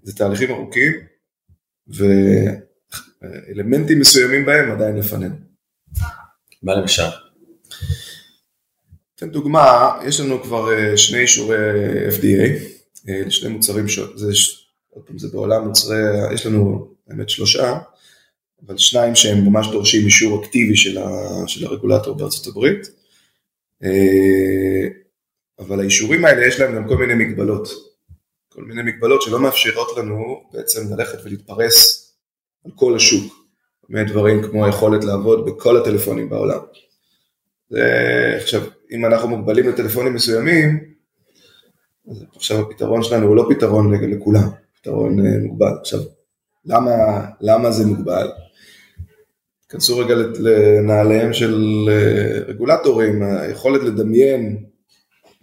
[0.02, 0.92] זה תהליכים ארוכים,
[3.18, 5.34] ואלמנטים מסוימים בהם עדיין לפנינו.
[6.66, 7.02] מה למשל?
[9.14, 11.56] אתן דוגמה, יש לנו כבר אה, שני אישורי
[12.08, 12.62] FDA
[13.08, 14.32] אה, לשני מוצרים, זה,
[14.90, 15.96] עוד זה בעולם מוצרי,
[16.34, 17.78] יש לנו האמת שלושה,
[18.66, 21.08] אבל שניים שהם ממש דורשים אישור אקטיבי של, ה,
[21.46, 22.86] של הרגולטור בארצות הברית,
[23.84, 24.88] אה,
[25.58, 27.68] אבל האישורים האלה יש להם גם כל מיני מגבלות,
[28.48, 32.12] כל מיני מגבלות שלא מאפשרות לנו בעצם ללכת ולהתפרס
[32.64, 33.45] על כל השוק.
[33.88, 36.58] מיני דברים כמו היכולת לעבוד בכל הטלפונים בעולם.
[38.36, 40.96] עכשיו, אם אנחנו מוגבלים לטלפונים מסוימים,
[42.10, 44.48] אז עכשיו הפתרון שלנו הוא לא פתרון לכולם,
[44.80, 45.72] פתרון אה, מוגבל.
[45.80, 46.00] עכשיו,
[46.64, 46.92] למה,
[47.40, 48.28] למה זה מוגבל?
[49.68, 54.64] כנסו רגע לנעליהם של אה, רגולטורים, היכולת לדמיין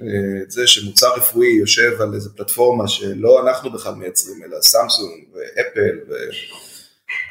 [0.02, 5.24] אה, את זה שמוצר רפואי יושב על איזה פלטפורמה שלא אנחנו בכלל מייצרים, אלא סמסונג
[5.34, 5.98] ואפל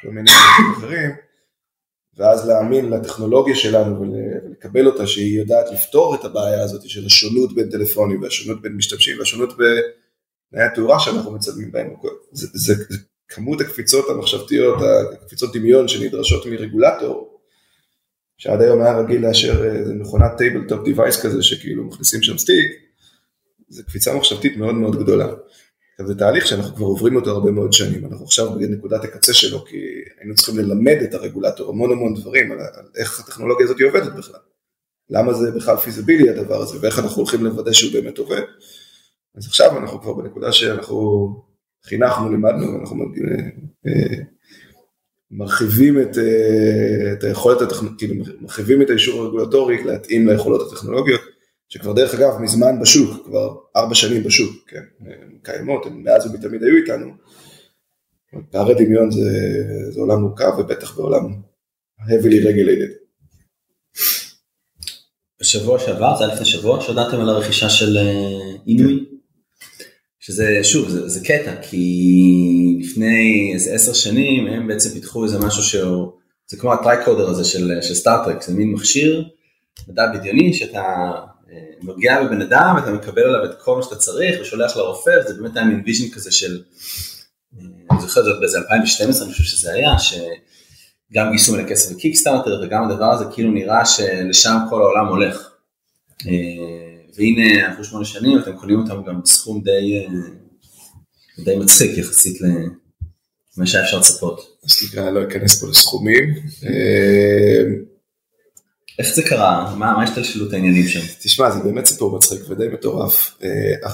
[0.03, 1.11] כל מיני דברים אחרים,
[2.16, 7.71] ואז להאמין לטכנולוגיה שלנו ולקבל אותה שהיא יודעת לפתור את הבעיה הזאת של השונות בין
[7.71, 11.95] טלפונים והשונות בין משתמשים והשונות בתנאי התאורה שאנחנו מצלמים בהם.
[12.33, 14.79] זה, זה, זה כמות הקפיצות המחשבתיות,
[15.12, 17.40] הקפיצות דמיון שנדרשות מרגולטור,
[18.37, 22.72] שעד היום היה רגיל לאשר איזה מכונת tabletop device כזה שכאילו מכניסים שם stick,
[23.68, 25.29] זה קפיצה מחשבתית מאוד מאוד גדולה.
[26.07, 29.77] זה תהליך שאנחנו כבר עוברים אותו הרבה מאוד שנים, אנחנו עכשיו בנקודת הקצה שלו, כי
[30.19, 34.41] היינו צריכים ללמד את הרגולטור המון המון דברים על, על איך הטכנולוגיה הזאת עובדת בכלל.
[35.11, 38.43] למה זה בכלל פיזיבילי הדבר הזה, ואיך אנחנו הולכים לוודא שהוא באמת עובד.
[39.35, 41.29] אז עכשיו אנחנו כבר בנקודה שאנחנו
[41.85, 42.97] חינכנו, לימדנו, אנחנו
[43.87, 44.23] אה,
[45.31, 47.59] מרחיבים את, אה, את היכולת,
[47.99, 51.32] כאילו מרחיבים את האישור הרגולטורי להתאים ליכולות הטכנולוגיות.
[51.72, 56.62] שכבר דרך אגב מזמן בשוק, כבר ארבע שנים בשוק, כן, הן קיימות, הן מאז ומתמיד
[56.62, 57.12] היו איתנו.
[58.50, 59.30] פערי דמיון זה,
[59.90, 61.35] זה עולם מורכב ובטח בעולם
[62.00, 62.92] heavily regulated.
[65.40, 67.98] בשבוע שעבר, זה היה לפני שבוע, שהודעתם על הרכישה של
[68.66, 69.16] inui, אה,
[70.20, 75.62] שזה שוב, זה, זה קטע, כי לפני איזה עשר שנים הם בעצם פיתחו איזה משהו
[75.62, 76.12] שהוא,
[76.50, 79.24] זה כמו ה tricorder הזה של, של Star Trek, זה מין מכשיר
[79.88, 80.82] מדע בדיוני שאתה
[81.83, 85.57] נוגע בבן אדם ואתה מקבל עליו את כל מה שאתה צריך ושולח לרופא וזה באמת
[85.57, 86.62] היה מין vision כזה של,
[87.91, 92.85] אני זוכר זאת באיזה 2012 אני חושב שזה היה, שגם גייסו מלא כסף בקיקסטארטר וגם
[92.85, 95.49] הדבר הזה כאילו נראה שלשם כל העולם הולך.
[97.17, 100.07] והנה עברו שמונה שנים אתם קונים אותם גם בסכום די,
[101.45, 104.59] די מצחיק יחסית למה שהיה אפשר לצפות.
[104.65, 106.35] אז לא אכנס פה לסכומים.
[108.98, 109.74] איך זה קרה?
[109.76, 111.00] מה, מה השתלשלות העניינים שם?
[111.22, 113.35] תשמע, זה באמת סיפור מצחיק ודי מטורף.
[113.42, 113.90] אה,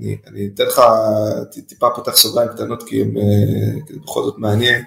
[0.00, 0.80] אני, אני אתן לך,
[1.68, 4.82] טיפה פותח סוגריים קטנות כי הם אה, בכל זאת מעניין.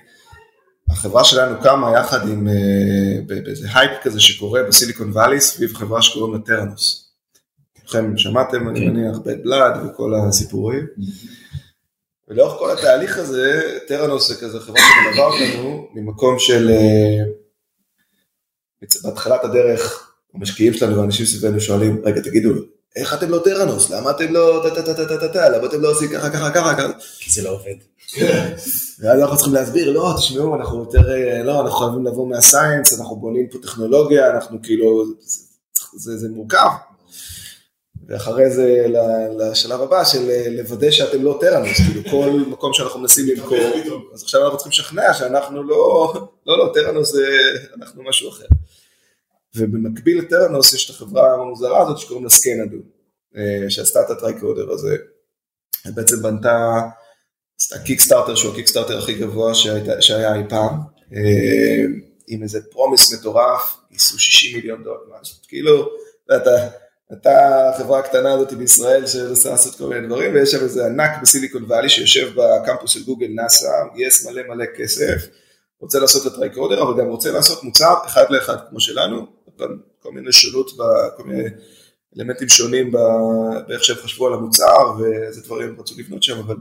[0.89, 6.01] החברה שלנו קמה יחד עם, אה, באיזה הייפ כזה שקורה ב Silicon Valley סביב חברה
[6.01, 7.13] שקוראים לה Theranos.
[7.79, 8.87] כולכם שמעתם, אני כן.
[8.87, 10.85] מניח, Bad Blood וכל הסיפורים.
[12.27, 16.71] ולאורך כל התהליך הזה, Theranos זה כזה חברה שמלווה אותנו ממקום של...
[19.03, 22.49] בהתחלת הדרך, המשקיעים שלנו ואנשים סביבנו שואלים, רגע תגידו,
[22.95, 23.89] איך אתם לא טראנוס?
[23.89, 25.49] למה אתם לא טה-טה-טה-טה-טה?
[25.49, 26.87] למה אתם לא עושים ככה ככה ככה?
[27.19, 27.75] כי זה לא עובד.
[28.99, 31.01] ואז אנחנו צריכים להסביר, לא, תשמעו, אנחנו יותר,
[31.43, 35.05] לא, אנחנו חייבים לבוא מהסיינס, אנחנו בונים פה טכנולוגיה, אנחנו כאילו,
[35.95, 36.69] זה מורכב.
[38.07, 38.85] ואחרי זה
[39.39, 43.73] לשלב הבא של לוודא שאתם לא טראנוס, כאילו כל מקום שאנחנו מנסים למכור,
[44.13, 46.13] אז עכשיו אנחנו צריכים לשכנע שאנחנו לא,
[46.47, 47.27] לא, לא, Theranos זה,
[47.77, 48.45] אנחנו משהו אחר.
[49.57, 52.77] ובמקביל ל Theranos יש את החברה המוזרה הזאת שקוראים לה Scanadu,
[53.37, 54.97] אה, שעשתה את ה tricorder הזה,
[55.85, 56.81] בעצם בנתה,
[57.59, 60.79] עשתה Kickstarter שהוא ה Kickstarter הכי גבוה שהייתה, שהיה אי פעם,
[61.13, 61.85] אה,
[62.27, 65.89] עם איזה promise מטורף, גייסו 60 מיליון דולר, משהו, כאילו,
[66.35, 66.67] אתה,
[67.13, 71.27] אתה החברה הקטנה הזאת בישראל שמנסה לעשות כל מיני דברים, ויש שם איזה ענק ב
[71.27, 75.27] Silicon Valley שיושב בקמפוס של Google NASA, גייס מלא מלא כסף,
[75.79, 79.36] רוצה לעשות את הטרייקודר, אבל גם רוצה לעשות מוצר אחד לאחד כמו שלנו,
[79.99, 80.71] כל מיני שונות,
[81.17, 81.49] כל מיני
[82.17, 82.91] אלמנטים שונים
[83.67, 86.55] באיך שהם חשבו על המוצר, ואיזה דברים הם רצו לבנות שם, אבל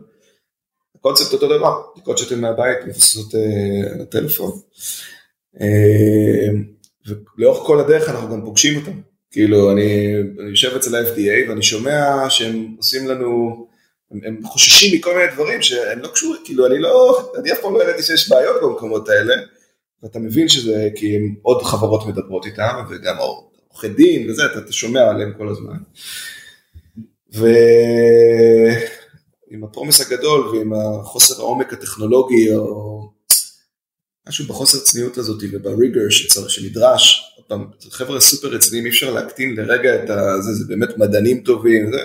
[0.99, 4.51] הקונספט אותו דבר, בדיקות שאתם מהבית מבוססות אה, על הטלפון.
[5.61, 6.49] אה,
[7.37, 9.01] ולאורך כל הדרך אנחנו גם פוגשים אותם.
[9.31, 13.67] כאילו, אני, אני יושב אצל ה-FDA ואני שומע שהם עושים לנו,
[14.11, 17.75] הם, הם חוששים מכל מיני דברים שהם לא קשורים, כאילו, אני לא, אני אף פעם
[17.75, 19.35] לא ידעתי שיש בעיות במקומות האלה,
[20.03, 24.73] ואתה מבין שזה כי הם עוד חברות מדברות איתם, וגם עורכי דין וזה, אתה, אתה
[24.73, 25.77] שומע עליהם כל הזמן.
[29.51, 33.11] ועם הפרומס הגדול ועם החוסר העומק הטכנולוגי, או
[34.29, 37.33] משהו בחוסר צניעות הזאת ובריגר שצריך, שנדרש,
[37.91, 40.09] חבר'ה סופר רציניים, אי אפשר להקטין לרגע את
[40.43, 41.99] זה, זה באמת מדענים טובים, זה,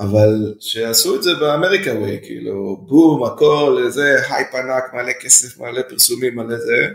[0.00, 5.58] אבל שיעשו את זה ב America way, כאילו בום, הכל, זה הייפ ענק, מלא כסף,
[5.58, 6.88] מלא פרסומים, מלא זה,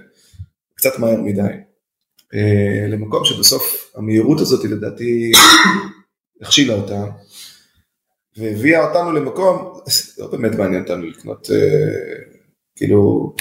[0.76, 1.42] קצת מהר מדי.
[2.34, 5.32] אה, למקום שבסוף המהירות הזאת לדעתי
[6.42, 7.06] הכשילה אותה,
[8.38, 9.80] והביאה אותנו למקום,
[10.18, 12.36] לא באמת מעניין אותנו לקנות, אה,
[12.76, 13.34] כאילו,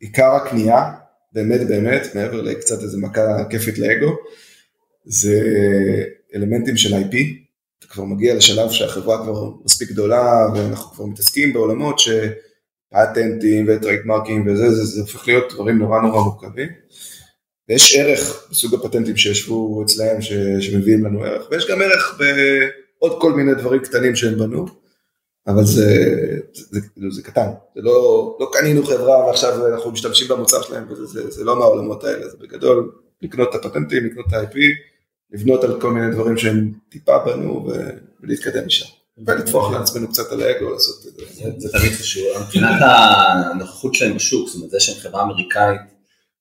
[0.00, 0.92] עיקר הקנייה,
[1.32, 4.16] באמת באמת, מעבר לקצת איזה מכה כיפית לאגו,
[5.04, 5.42] זה
[6.34, 7.43] אלמנטים של IP,
[7.84, 14.70] אתה כבר מגיע לשלב שהחברה כבר מספיק גדולה ואנחנו כבר מתעסקים בעולמות שפטנטים וטריידמרקים וזה,
[14.70, 16.68] זה, זה הופך להיות דברים נורא נורא מורכבים.
[17.68, 23.32] ויש ערך בסוג הפטנטים שישבו אצלהם ש, שמביאים לנו ערך, ויש גם ערך בעוד כל
[23.32, 24.66] מיני דברים קטנים שהם בנו,
[25.46, 25.86] אבל זה,
[26.52, 31.06] זה, זה, זה קטן, זה לא, לא קנינו חברה ועכשיו אנחנו משתמשים במוצר שלהם, וזה
[31.06, 32.92] זה, זה לא מהעולמות האלה, זה בגדול
[33.22, 34.56] לקנות את הפטנטים, לקנות את ה-IP,
[35.32, 37.68] לבנות על כל מיני דברים שהם טיפה בנו
[38.22, 38.86] ולהתקדם משם.
[39.26, 41.50] ולטפוח לעצמנו קצת על האגו לעשות את זה.
[41.58, 45.80] זה תמיד חשוב, מבחינת הנוכחות שלהם בשוק, זאת אומרת זה שהם חברה אמריקאית,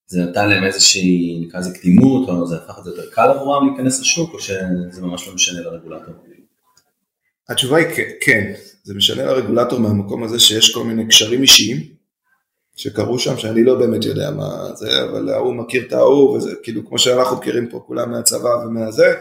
[0.08, 3.68] זה נתן להם איזושהי, נקרא לזה קדימות, או זה הפך את זה יותר קל עבורם
[3.70, 6.14] להיכנס לשוק, או שזה ממש לא משנה לרגולטור?
[7.50, 7.88] התשובה היא
[8.22, 11.93] כן, זה משנה לרגולטור מהמקום הזה שיש כל מיני קשרים אישיים,
[12.76, 16.88] שקרו שם, שאני לא באמת יודע מה זה, אבל ההוא מכיר את ההוא, וזה כאילו
[16.88, 19.14] כמו שאנחנו מכירים פה כולם מהצבא ומהזה,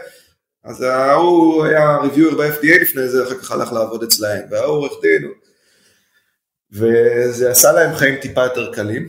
[0.63, 5.31] אז ההוא היה ריוויור ב-FDA לפני זה, אחר כך הלך לעבוד אצלהם, וההוא עורך דין,
[6.71, 9.07] וזה עשה להם חיים טיפה יותר קלים,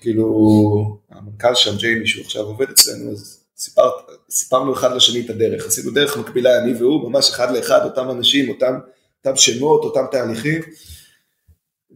[0.00, 3.90] כאילו המנכ"ל שם, ג'יימי, שהוא עכשיו עובד אצלנו, אז סיפר,
[4.30, 8.48] סיפרנו אחד לשני את הדרך, עשינו דרך מקבילה, אני והוא, ממש אחד לאחד, אותם אנשים,
[8.48, 8.78] אותם,
[9.18, 10.60] אותם שמות, אותם תהליכים.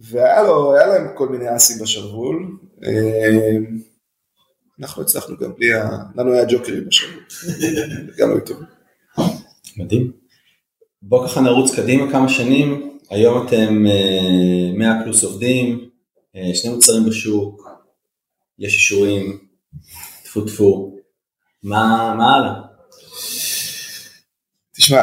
[0.01, 2.59] והיה לו, היה להם כל מיני אסים בשרוול.
[2.85, 3.57] אה,
[4.81, 5.89] אנחנו הצלחנו גם בלי ה...
[6.17, 7.25] לנו היה ג'וקרים בשרוול.
[8.19, 8.67] גם היו טובים.
[9.77, 10.13] מדהים.
[11.03, 13.85] בוא ככה נרוץ קדימה כמה שנים, היום אתם
[14.79, 15.91] 100 אה, פלוס עובדים,
[16.37, 17.69] אה, שני מוצרים בשוק,
[18.59, 19.39] יש אישורים,
[20.25, 20.97] טפו טפו,
[21.63, 22.55] מה הלאה?
[24.77, 25.03] תשמע,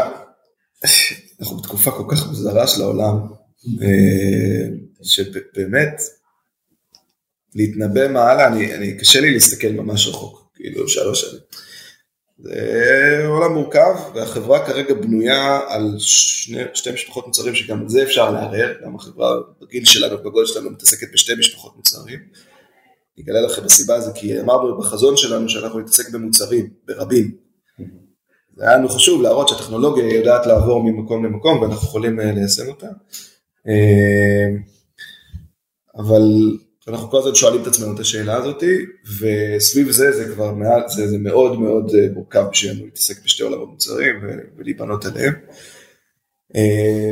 [1.39, 3.17] אנחנו בתקופה כל כך מוזרה של העולם,
[5.03, 6.01] שבאמת
[7.55, 11.41] להתנבא מה הלאה, אני, אני קשה לי להסתכל ממש רחוק, כאילו שלוש שנים.
[12.43, 18.31] זה עולם מורכב והחברה כרגע בנויה על שני, שתי משפחות מוצרים שגם את זה אפשר
[18.31, 22.19] לערער, גם החברה בגיל שלנו, בגודל שלנו מתעסקת בשתי משפחות מוצרים.
[23.17, 27.31] אני אגלה לכם בסיבה הזו כי אמרנו בחזון שלנו שאנחנו נתעסק במוצרים, ברבים.
[28.55, 32.87] זה היה לנו חשוב להראות שהטכנולוגיה יודעת לעבור ממקום למקום ואנחנו יכולים אה, ליישם אותה.
[33.67, 34.47] אה,
[35.97, 36.21] אבל
[36.87, 38.85] אנחנו כל הזמן שואלים את עצמנו את השאלה הזאתי,
[39.19, 43.69] וסביב זה זה כבר מעל, זה, זה מאוד מאוד אה, מורכב בשבילנו להתעסק בשתי עולמות
[43.69, 44.15] מוצרים
[44.57, 45.33] ולהיבנות עליהם.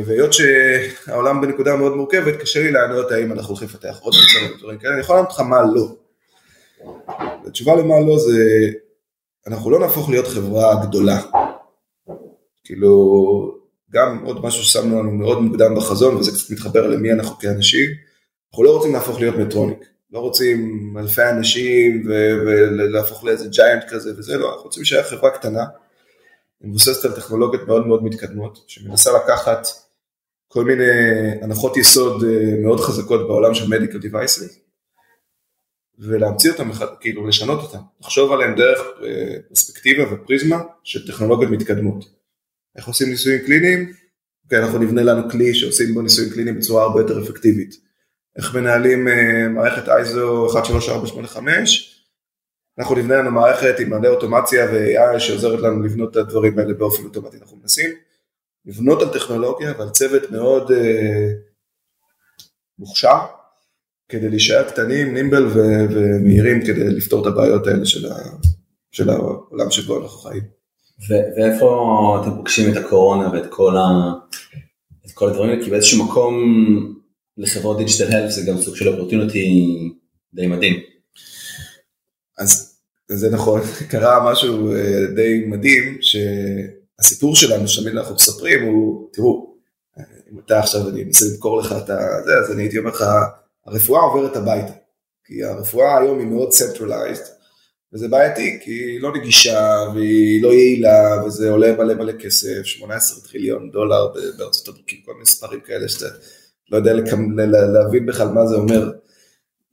[0.06, 4.78] והיות שהעולם בנקודה מאוד מורכבת, קשה לי לענות האם אנחנו הולכים לפתח עוד מוצרים ודברים
[4.78, 5.96] כאלה, אני יכול לענות לך מה לא.
[7.46, 8.70] התשובה למה לא זה,
[9.46, 11.20] אנחנו לא נהפוך להיות חברה גדולה.
[12.64, 13.59] כאילו,
[13.92, 17.90] גם עוד משהו ששמנו לנו מאוד מוקדם בחזון, וזה קצת מתחבר למי אנחנו כאנשים,
[18.50, 19.78] אנחנו לא רוצים להפוך להיות מטרוניק,
[20.12, 25.64] לא רוצים אלפי אנשים ולהפוך לאיזה ג'יינט כזה וזה, לא, אנחנו רוצים שהיה חברה קטנה,
[26.60, 29.66] מבוססת על טכנולוגיות מאוד מאוד מתקדמות, שמנסה לקחת
[30.48, 30.84] כל מיני
[31.42, 34.58] הנחות יסוד אה, מאוד חזקות בעולם של מדיקל דיווייסס,
[35.98, 42.19] ולהמציא אותם, כאילו לשנות אותם, לחשוב עליהם דרך אה, פרספקטיבה ופריזמה של טכנולוגיות מתקדמות.
[42.76, 43.92] איך עושים ניסויים קליניים?
[44.44, 47.74] אוקיי, אנחנו נבנה לנו כלי שעושים בו ניסויים קליניים בצורה הרבה יותר אפקטיבית.
[48.36, 51.96] איך מנהלים אה, מערכת ISO 13485?
[52.78, 57.04] אנחנו נבנה לנו מערכת עם מלא אוטומציה ו-AI שעוזרת לנו לבנות את הדברים האלה באופן
[57.04, 57.36] אוטומטי.
[57.36, 57.90] אנחנו מנסים
[58.66, 61.32] לבנות על טכנולוגיה ועל צוות מאוד אה,
[62.78, 63.18] מוכשר,
[64.08, 68.36] כדי להישאר קטנים, נימבל ומהירים כדי לפתור את הבעיות האלה של, ה-
[68.90, 70.59] של העולם שבו אנחנו חיים.
[71.08, 74.12] ואיפה אתם פוגשים את הקורונה ואת כל, ה-
[75.06, 75.64] את כל הדברים האלה?
[75.64, 76.34] כי באיזשהו מקום
[77.36, 79.66] לחברות דיגיטל הלף זה גם סוג של אופורטיוניטי
[80.34, 80.80] די מדהים.
[82.38, 82.76] אז
[83.08, 83.60] זה נכון,
[83.90, 89.50] קרה משהו אה, די מדהים, שהסיפור שלנו שתמיד אנחנו מספרים הוא, תראו,
[90.32, 91.86] אם אתה עכשיו, אני מנסה למכור לך את
[92.24, 93.04] זה, אז אני הייתי אומר לך,
[93.66, 94.72] הרפואה עוברת הביתה.
[95.24, 97.28] כי הרפואה היום היא מאוד centralized,
[97.92, 103.20] וזה בעייתי, כי היא לא נגישה, והיא לא יעילה, וזה עולה מלא מלא כסף, 18
[103.20, 106.06] טריליון דולר בארצות הברית, כל מיני מספרים כאלה שאתה
[106.70, 106.92] לא יודע
[107.72, 108.92] להבין בכלל מה זה אומר.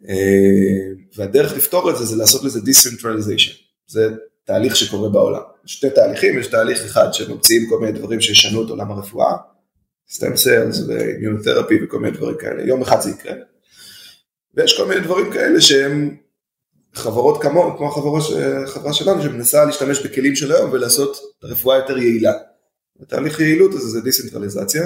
[0.09, 3.53] אה, והדרך לפתור את זה זה לעשות לזה decentralization,
[3.87, 4.09] זה
[4.45, 5.41] תהליך שקורה בעולם.
[5.65, 9.33] שתי תהליכים, יש תהליך אחד שממציאים כל מיני דברים שישנו את עולם הרפואה,
[10.09, 13.33] stem cells ואימיונותרפי וכל מיני דברים כאלה, יום אחד זה יקרה.
[14.55, 16.15] ויש כל מיני דברים כאלה שהם
[16.97, 18.19] חברות כמונו, כמו החברה,
[18.63, 22.33] החברה שלנו שמנסה להשתמש בכלים של היום ולעשות רפואה יותר יעילה.
[23.01, 24.83] התהליך יעילות הזה זה דיסנטרליזציה.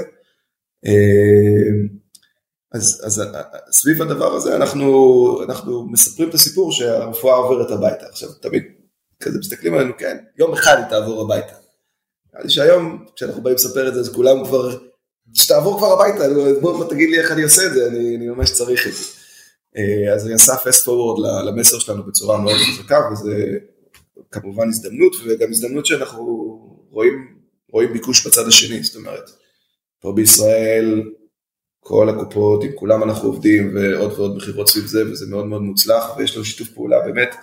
[0.85, 1.71] אה,
[2.73, 3.23] אז, אז
[3.71, 8.05] סביב הדבר הזה אנחנו, אנחנו מספרים את הסיפור שהרפואה עוברת הביתה.
[8.05, 8.63] עכשיו תמיד
[9.23, 11.53] כזה מסתכלים עלינו, כן, יום אחד היא תעבור הביתה.
[12.33, 14.77] נראה לי שהיום כשאנחנו באים לספר את זה אז כולם כבר,
[15.33, 16.23] שתעבור כבר הביתה,
[16.61, 19.20] בוא תגיד לי איך אני עושה את זה, אני, אני ממש צריך את זה.
[19.77, 23.57] אה, אז אני אעשה fast forward למסר שלנו בצורה מאוד חזקה וזה
[24.31, 26.23] כמובן הזדמנות וגם הזדמנות שאנחנו
[26.89, 27.37] רואים,
[27.71, 29.29] רואים ביקוש בצד השני, זאת אומרת,
[30.01, 31.03] פה בישראל
[31.79, 36.17] כל הקופות, עם כולם אנחנו עובדים ועוד ועוד מכירות סביב זה וזה מאוד מאוד מוצלח
[36.17, 37.35] ויש לנו שיתוף פעולה באמת,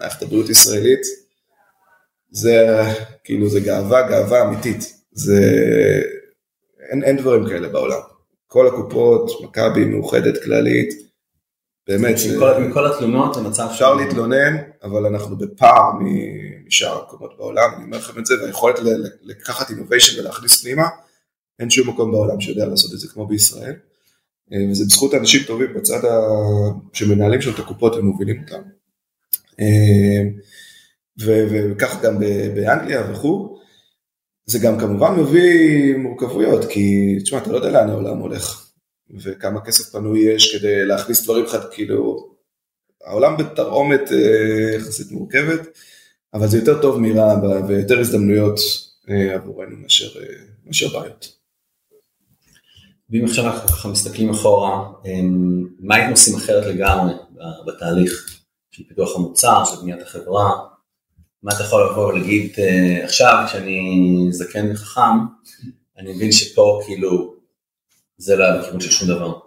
[0.00, 1.00] מערכת הבריאות ישראלית,
[2.30, 2.82] זה
[3.24, 5.40] כאילו זה גאווה, גאווה אמיתית, זה
[6.90, 8.00] אין, אין דברים כאלה בעולם,
[8.46, 11.13] כל הקופות, מכבי, מאוחדת, כללית,
[11.88, 12.16] באמת,
[12.68, 15.92] מכל התלונות המצב אפשר להתלונן, אבל אנחנו בפער
[16.66, 18.78] משאר המקומות בעולם, אני אומר לכם את זה, והיכולת
[19.22, 20.88] לקחת אינוביישן ולהכניס פנימה,
[21.58, 23.74] אין שום מקום בעולם שיודע לעשות את זה כמו בישראל,
[24.52, 26.18] אה, וזה בזכות אנשים טובים בצד ה...
[26.92, 28.62] שמנהלים שם את הקופות ומובילים אותם.
[29.60, 30.22] אה,
[31.18, 32.18] וכך גם
[32.54, 33.58] באנגליה וכו',
[34.46, 38.63] זה גם כמובן מביא מורכבויות, כי תשמע, אתה לא יודע לאן העולם הולך,
[39.22, 42.30] וכמה כסף פנוי יש כדי להכניס דברים חד, כאילו,
[43.04, 45.60] העולם בתרעומת אה, יחסית מורכבת,
[46.34, 47.34] אבל זה יותר טוב מרע
[47.68, 48.58] ויותר הזדמנויות
[49.08, 50.20] עבורנו מאשר,
[50.66, 51.44] מאשר בעיות.
[53.10, 57.12] ואם עכשיו אנחנו ככה מסתכלים אחורה, אמ, מה הייתם עושים אחרת לגמרי
[57.66, 60.50] בתהליך של פיתוח המוצר, של בניית החברה?
[61.42, 65.00] מה אתה יכול לבוא ולהגיד אה, עכשיו, כשאני זקן וחכם,
[65.98, 67.33] אני מבין שפה כאילו
[68.18, 69.38] זה לא היה של שום דבר.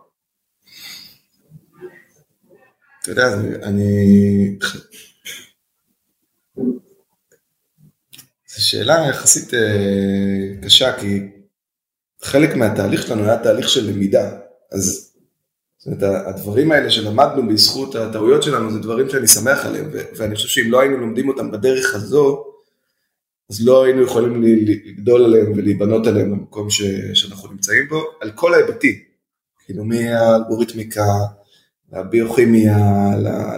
[3.01, 4.60] אתה יודע, אני...
[8.47, 11.19] זו שאלה יחסית אה, קשה, כי
[12.21, 14.39] חלק מהתהליך שלנו היה תהליך של למידה,
[14.71, 15.13] אז
[15.77, 20.47] זאת אומרת, הדברים האלה שלמדנו בזכות הטעויות שלנו זה דברים שאני שמח עליהם, ואני חושב
[20.47, 22.43] שאם לא היינו לומדים אותם בדרך הזו,
[23.49, 26.81] אז לא היינו יכולים לגדול עליהם ולהיבנות עליהם במקום ש,
[27.13, 28.95] שאנחנו נמצאים בו, על כל ההיבטים,
[29.65, 31.05] כאילו מהאלגוריתמיקה,
[31.93, 32.77] לביוכימיה,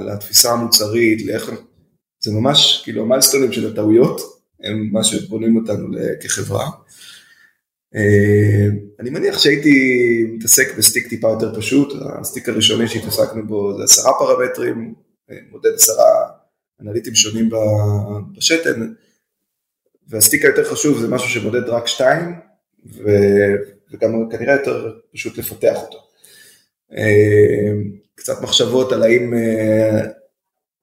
[0.05, 1.51] לתפיסה המוצרית, לאיך,
[2.19, 4.21] זה ממש, כאילו ה milestone-ים של הטעויות,
[4.63, 5.87] הם מה שבונים אותנו
[6.21, 6.69] כחברה.
[7.95, 8.67] אה,
[8.99, 9.73] אני מניח שהייתי
[10.33, 14.93] מתעסק ב stick טיפה יותר פשוט, ה stick הראשוני שהתעסקנו בו זה עשרה פרמטרים,
[15.31, 16.05] אה, מודד עשרה
[16.81, 17.49] אנליטים שונים
[18.37, 18.93] בשתן,
[20.09, 22.35] והסטיק היותר חשוב זה משהו שמודד רק שתיים,
[23.91, 25.97] וגם כנראה יותר פשוט לפתח אותו.
[26.97, 27.71] אה,
[28.15, 29.33] קצת מחשבות על האם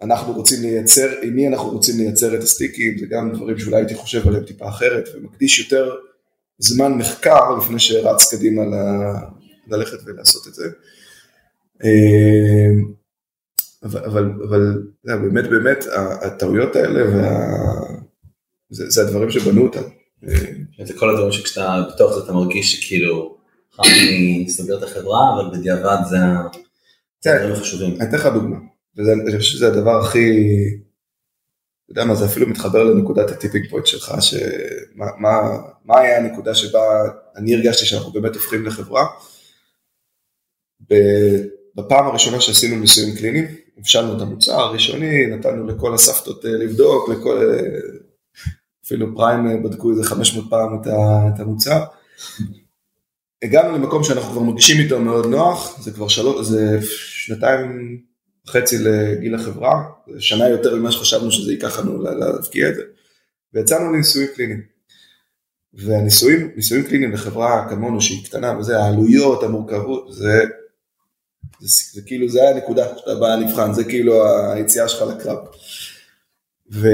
[0.02, 3.94] אנחנו רוצים לייצר, עם מי אנחנו רוצים לייצר את הסטיקים, זה גם דברים שאולי הייתי
[3.94, 5.94] חושב עליהם טיפה אחרת, ומקדיש יותר
[6.58, 8.74] זמן מחקר לפני שרץ קדימה ל...
[9.68, 10.64] ללכת ולעשות את זה.
[11.84, 12.70] אה,
[13.82, 15.84] אבל, אבל, אבל באמת באמת
[16.22, 18.05] הטעויות האלה וה...
[18.70, 19.82] זה, זה הדברים שבנו אותם.
[20.84, 23.36] זה כל הדברים שכשאתה בתוך זה אתה מרגיש שכאילו,
[23.84, 25.96] אני סוגר את החברה, אבל בדיעבד
[27.20, 28.00] זה הדברים החשובים.
[28.00, 28.56] אני אתן לך דוגמה,
[28.96, 30.30] ואני חושב שזה הדבר הכי,
[31.84, 35.30] אתה יודע מה, זה אפילו מתחבר לנקודת הטיפינג פוינט שלך, שמה מה,
[35.84, 36.80] מה היה הנקודה שבה
[37.36, 39.06] אני הרגשתי שאנחנו באמת הופכים לחברה.
[41.74, 43.46] בפעם הראשונה שעשינו ניסויים קליניים,
[43.78, 47.78] הבשלנו את המוצר הראשוני, נתנו לכל הסבתות אה, לבדוק, לכל, אה,
[48.86, 50.80] אפילו פריים אה, בדקו איזה 500 פעם
[51.34, 51.84] את המוצר.
[53.42, 58.00] הגענו למקום שאנחנו כבר מרגישים איתו מאוד נוח, זה כבר שלוש, זה שנתיים
[58.46, 59.82] וחצי לגיל החברה,
[60.14, 62.82] זה שנה יותר ממה שחשבנו שזה ייקח לנו להבקיע את זה,
[63.54, 64.62] ויצאנו לניסויים קליניים.
[65.74, 70.44] והניסויים, ניסויים קליניים לחברה כמונו שהיא קטנה וזה, העלויות, המורכבות, זה
[71.60, 75.38] זה, זה כאילו, זה היה הנקודה שאתה בא לבחן, זה כאילו היציאה שלך לקרב.
[76.72, 76.88] ו...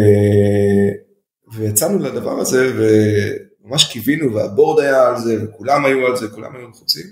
[1.55, 6.69] ויצאנו לדבר הזה, וממש קיווינו, והבורד היה על זה, וכולם היו על זה, כולם היו
[6.69, 7.07] לחוצים,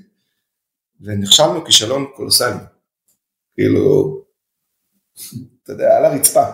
[1.01, 2.57] ונכשלנו כישלון קולוסלי.
[3.55, 4.16] כאילו,
[5.62, 6.45] אתה יודע, על הרצפה.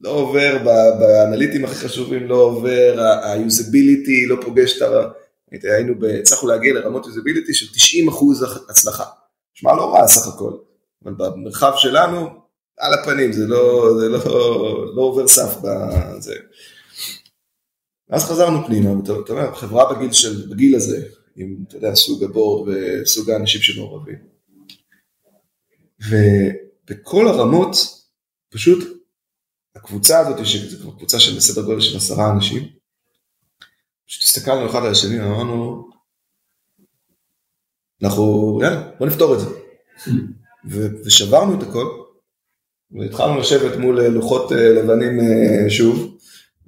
[0.00, 0.58] לא עובר
[0.98, 5.08] באנליטים הכי חשובים, לא עובר, ה-usability לא פוגש את ה...
[5.62, 7.66] היינו, הצלחנו להגיע לרמות usability של
[8.10, 9.04] 90% הצלחה.
[9.56, 10.52] נשמע לא רע סך הכל,
[11.04, 12.28] אבל במרחב שלנו,
[12.78, 14.18] על הפנים, זה לא, זה לא,
[14.96, 16.34] לא עובר סף בזה.
[18.08, 22.68] ואז חזרנו פנימה, ואתה אומר, חברה בגיל, של, בגיל הזה, עם, אתה יודע, סוג הבורד
[22.68, 24.18] וסוג האנשים שמעורבים.
[26.08, 27.76] ובכל הרמות,
[28.50, 29.04] פשוט
[29.76, 32.62] הקבוצה הזאת, שזו כבר קבוצה של בסדר גודל של עשרה אנשים,
[34.06, 35.88] פשוט הסתכלנו אחד על השני ואמרנו,
[38.02, 39.46] אנחנו, יאללה, בוא נפתור את זה.
[41.04, 42.04] ושברנו את הכל,
[42.90, 46.18] והתחלנו לשבת מול אה, לוחות אה, לבנים אה, שוב,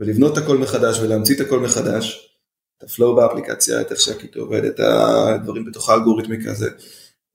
[0.01, 2.31] ולבנות את הכל מחדש ולהמציא את הכל מחדש,
[2.79, 6.71] את הפלואו באפליקציה, את איך שהקיטו עובד, את הדברים בתוך האלגוריתמיקה הזה.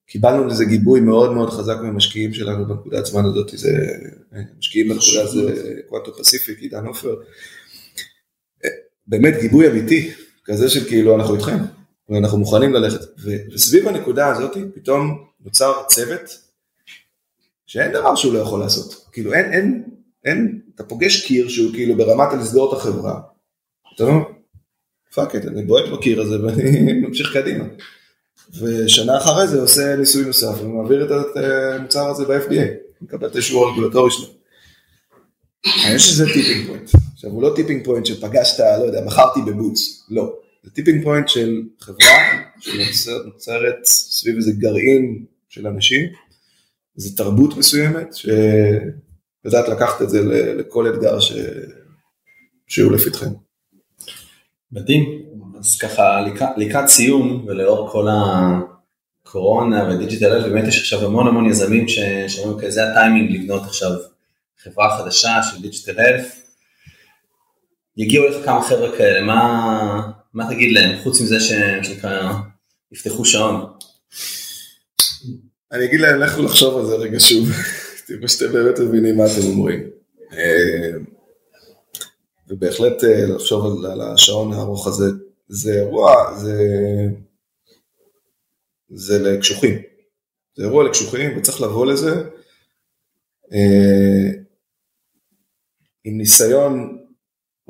[0.06, 3.72] קיבלנו לזה גיבוי מאוד מאוד חזק ממשקיעים שלנו בנקודת זמן הזאת, זה
[4.58, 7.14] משקיעים בנקודה זה קוונטו פסיפיק, עידן עופר.
[9.06, 10.10] באמת גיבוי אמיתי,
[10.44, 11.56] כזה של כאילו אנחנו איתכם,
[12.08, 13.00] ואנחנו מוכנים ללכת.
[13.54, 16.38] וסביב הנקודה הזאת פתאום נוצר צוות
[17.66, 19.06] שאין דבר שהוא לא יכול לעשות.
[19.12, 19.84] כאילו אין, אין,
[20.24, 23.20] אין, אתה פוגש קיר שהוא כאילו ברמת לסגור את החברה.
[23.94, 24.24] אתה אומר,
[25.14, 27.64] fuck it, אני בועט בקיר הזה ואני ממשיך קדימה.
[28.60, 31.36] ושנה אחרי זה עושה ניסוי נוסף ומעביר את
[31.76, 32.68] המוצר הזה ב-FDA,
[33.00, 34.26] מקבל את האישור הרגולטורי שלו.
[35.94, 36.90] יש איזה tipping point.
[37.14, 40.34] עכשיו הוא לא tipping point שפגשת, לא יודע, נחרתי בבוץ, לא.
[40.64, 42.18] זה tipping point של חברה
[42.60, 46.10] שנוצרת סביב איזה גרעין של אנשים,
[46.96, 48.14] איזו תרבות מסוימת
[49.42, 50.20] שיודעת לקחת את זה
[50.58, 51.32] לכל אתגר ש...
[52.66, 53.30] שהוא לפתחכם.
[54.72, 55.22] מדהים,
[55.58, 56.20] אז ככה
[56.56, 58.06] לקראת סיום ולאור כל
[59.26, 61.86] הקורונה ו digital health, באמת יש עכשיו המון המון יזמים
[62.28, 63.90] שאומרים כזה זה הטיימינג לבנות עכשיו
[64.62, 66.42] חברה חדשה של digital health.
[67.96, 72.32] יגיעו לך כמה חבר'ה כאלה, מה, מה תגיד להם, חוץ מזה שהם שנקרא,
[72.92, 73.72] יפתחו שעון?
[75.72, 77.48] אני אגיד להם, לכו לחשוב על זה רגע שוב,
[78.16, 79.90] תראו שאתם באמת מבינים מה אתם אומרים.
[80.32, 80.90] אה,
[82.48, 85.04] ובהחלט אה, לחשוב על, השעון הארוך הזה,
[85.48, 86.58] זה אירוע, זה,
[88.90, 89.82] זה לקשוחים.
[90.56, 92.24] זה אירוע לקשוחים וצריך לבוא לזה
[93.52, 94.30] אה,
[96.04, 96.98] עם ניסיון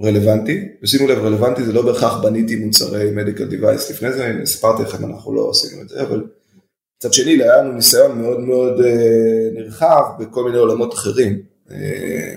[0.00, 5.04] רלוונטי, ושימו לב רלוונטי זה לא בהכרח בניתי מוצרי מדיקל דיווייס לפני זה, סיפרתי לכם
[5.04, 6.24] אנחנו לא עשינו את זה, אבל
[7.02, 11.42] מצד שני היה לנו ניסיון מאוד מאוד אה, נרחב בכל מיני עולמות אחרים.
[11.70, 12.34] אה,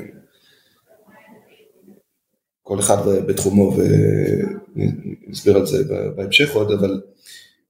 [2.61, 2.97] כל אחד
[3.27, 3.77] בתחומו
[4.75, 5.83] ונסביר על זה
[6.15, 7.01] בהמשך עוד, אבל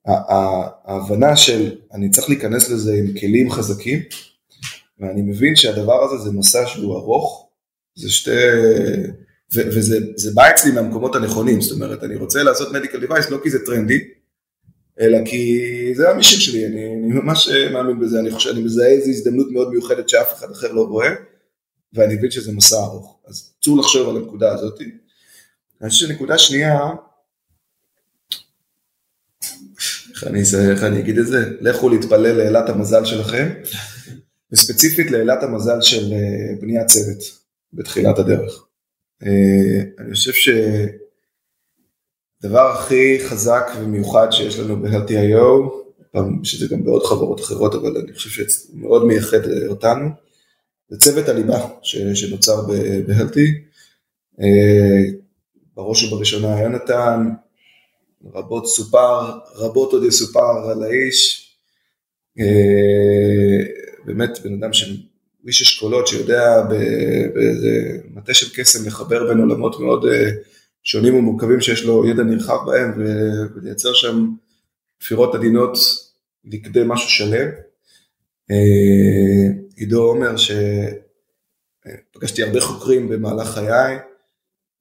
[0.05, 3.99] ההבנה של אני צריך להיכנס לזה עם כלים חזקים,
[4.99, 7.49] ואני מבין שהדבר הזה זה מסע שהוא ארוך,
[7.95, 8.31] זה שתי...
[9.53, 13.65] וזה בא אצלי מהמקומות הנכונים, זאת אומרת, אני רוצה לעשות מדיקל דיווייס לא כי זה
[13.65, 13.99] טרנדי,
[14.99, 15.61] אלא כי
[15.95, 19.51] זה המשיק שלי, אני, אני ממש אה, מאמין בזה, אני חושב, אני מזהה איזו הזדמנות
[19.51, 21.09] מאוד מיוחדת שאף אחד אחר לא רואה,
[21.93, 23.19] ואני מבין שזה מסע ארוך.
[23.27, 24.81] אז צאו לחשוב על הנקודה הזאת.
[25.81, 26.79] אני חושב שנקודה שנייה,
[30.13, 30.41] איך אני,
[30.71, 31.51] איך אני אגיד את זה?
[31.61, 33.53] לכו להתפלל לאלת המזל שלכם,
[34.51, 37.23] וספציפית לאלת המזל של אה, בניית צוות
[37.73, 38.65] בתחילת הדרך.
[39.23, 40.31] אה, אני חושב
[42.41, 45.71] שדבר הכי חזק ומיוחד שיש לנו ב-LTIO,
[46.43, 50.09] שזה גם בעוד חברות אחרות, אבל אני חושב שמאוד מייחד אותנו,
[50.89, 51.67] זה צוות הליבה
[52.13, 53.37] שנוצר ב-LT.
[54.41, 55.11] אה,
[55.75, 57.29] בראש ובראשונה יונתן,
[58.33, 61.49] רבות סופר, רבות עוד יסופר על האיש,
[62.39, 63.65] אה,
[64.05, 64.83] באמת בן אדם ש...
[65.47, 66.61] איש אשכולות שיודע
[67.35, 70.31] באיזה מטה של קסם לחבר בין עולמות מאוד אה,
[70.85, 72.91] שונים ומורכבים שיש לו ידע נרחב בהם
[73.55, 74.29] ולייצר שם
[74.99, 75.77] תפירות עדינות
[76.45, 77.49] לכדי משהו שלם.
[78.51, 80.35] אה, עידו עומר
[82.15, 83.97] שפגשתי הרבה חוקרים במהלך חיי,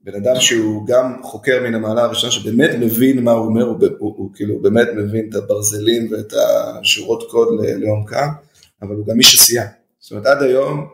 [0.00, 4.14] בן אדם שהוא גם חוקר מן המעלה הראשונה שבאמת מבין מה הוא אומר, הוא, הוא,
[4.16, 8.28] הוא כאילו באמת מבין את הברזלים ואת השורות קוד לעומקם,
[8.82, 9.66] אבל הוא גם איש עשייה.
[9.98, 10.88] זאת אומרת עד היום,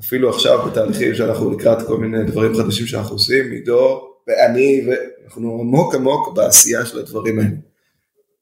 [0.00, 5.94] אפילו עכשיו בתהליכים שאנחנו לקראת כל מיני דברים חדשים שאנחנו עושים, עידו ואני, ואנחנו עמוק
[5.94, 7.56] עמוק בעשייה של הדברים האלה.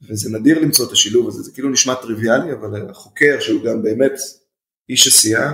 [0.08, 4.12] וזה נדיר למצוא את השילוב הזה, זה כאילו נשמע טריוויאלי, אבל החוקר שהוא גם באמת
[4.88, 5.52] איש עשייה,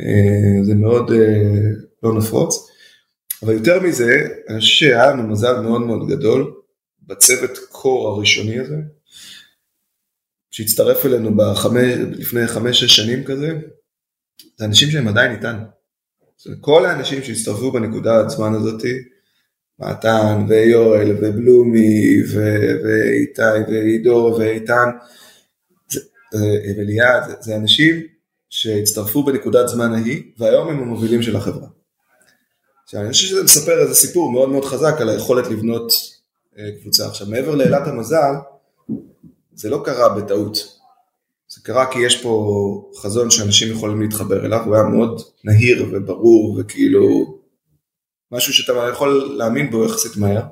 [0.00, 1.70] אה, זה מאוד אה,
[2.02, 2.68] לא נפוץ.
[3.42, 6.54] אבל יותר מזה, אני חושב שהיה לנו מזל מאוד מאוד גדול
[7.02, 8.76] בצוות קור הראשוני הזה,
[10.50, 13.58] שהצטרף אלינו בחמש, לפני חמש-שש שנים כזה,
[14.58, 15.62] זה אנשים שהם עדיין איתנו.
[16.60, 18.92] כל האנשים שהצטרפו בנקודה הזמן הזאתי,
[19.78, 22.22] מתן ויואל ובלומי
[22.84, 24.90] ואיתי ועידו ואיתן
[26.76, 28.02] וליעד, זה, זה אנשים
[28.50, 31.68] שהצטרפו בנקודת זמן ההיא והיום הם המובילים של החברה.
[32.84, 35.92] עכשיו אני חושב שזה מספר איזה סיפור מאוד מאוד חזק על היכולת לבנות
[36.58, 37.06] אה, קבוצה.
[37.06, 38.32] עכשיו מעבר לאלת המזל,
[39.54, 40.81] זה לא קרה בטעות.
[41.54, 46.58] זה קרה כי יש פה חזון שאנשים יכולים להתחבר אליו, הוא היה מאוד נהיר וברור
[46.60, 47.38] וכאילו
[48.32, 50.42] משהו שאתה יכול להאמין בו יחסית מהר.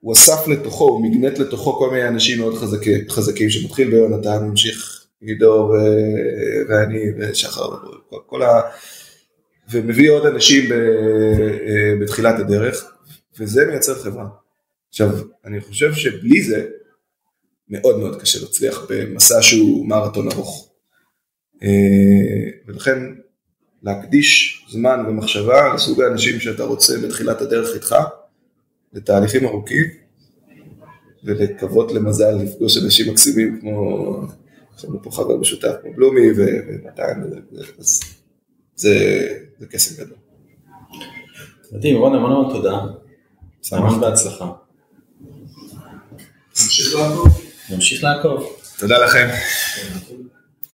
[0.00, 5.06] הוא אסף לתוכו, הוא מגנט לתוכו כל מיני אנשים מאוד חזקים, חזקים שמתחיל ביונתן, ממשיך
[5.20, 7.76] עידו ו- ואני ושחר,
[8.08, 8.60] כל, כל ה...
[9.70, 10.72] ומביא עוד אנשים ב...
[10.72, 12.84] אה, בתחילת הדרך,
[13.38, 14.26] וזה מייצר חברה.
[14.88, 15.08] עכשיו,
[15.44, 16.66] אני חושב שבלי זה,
[17.72, 20.68] מאוד מאוד קשה להצליח במסע שהוא מרתון ארוך.
[21.62, 21.68] אה,
[22.66, 22.98] ולכן
[23.82, 27.96] להקדיש זמן ומחשבה לסוג האנשים שאתה רוצה בתחילת הדרך איתך,
[28.92, 29.84] לתהליכים ארוכים,
[31.24, 34.26] ולקוות למזל לפגוש אנשים מקסימים כמו,
[34.78, 37.22] יש לנו פה חבר משותף כמו בלומי ומתן,
[37.78, 38.00] אז
[38.76, 39.26] זה,
[39.58, 40.18] זה קסם גדול.
[41.72, 42.78] מדהים, רון, המון המון תודה.
[43.72, 44.52] המון בהצלחה.
[46.50, 47.41] נמשיך לעקוב.
[47.72, 48.56] נמשיך לעקוב.
[48.78, 49.28] תודה לכם.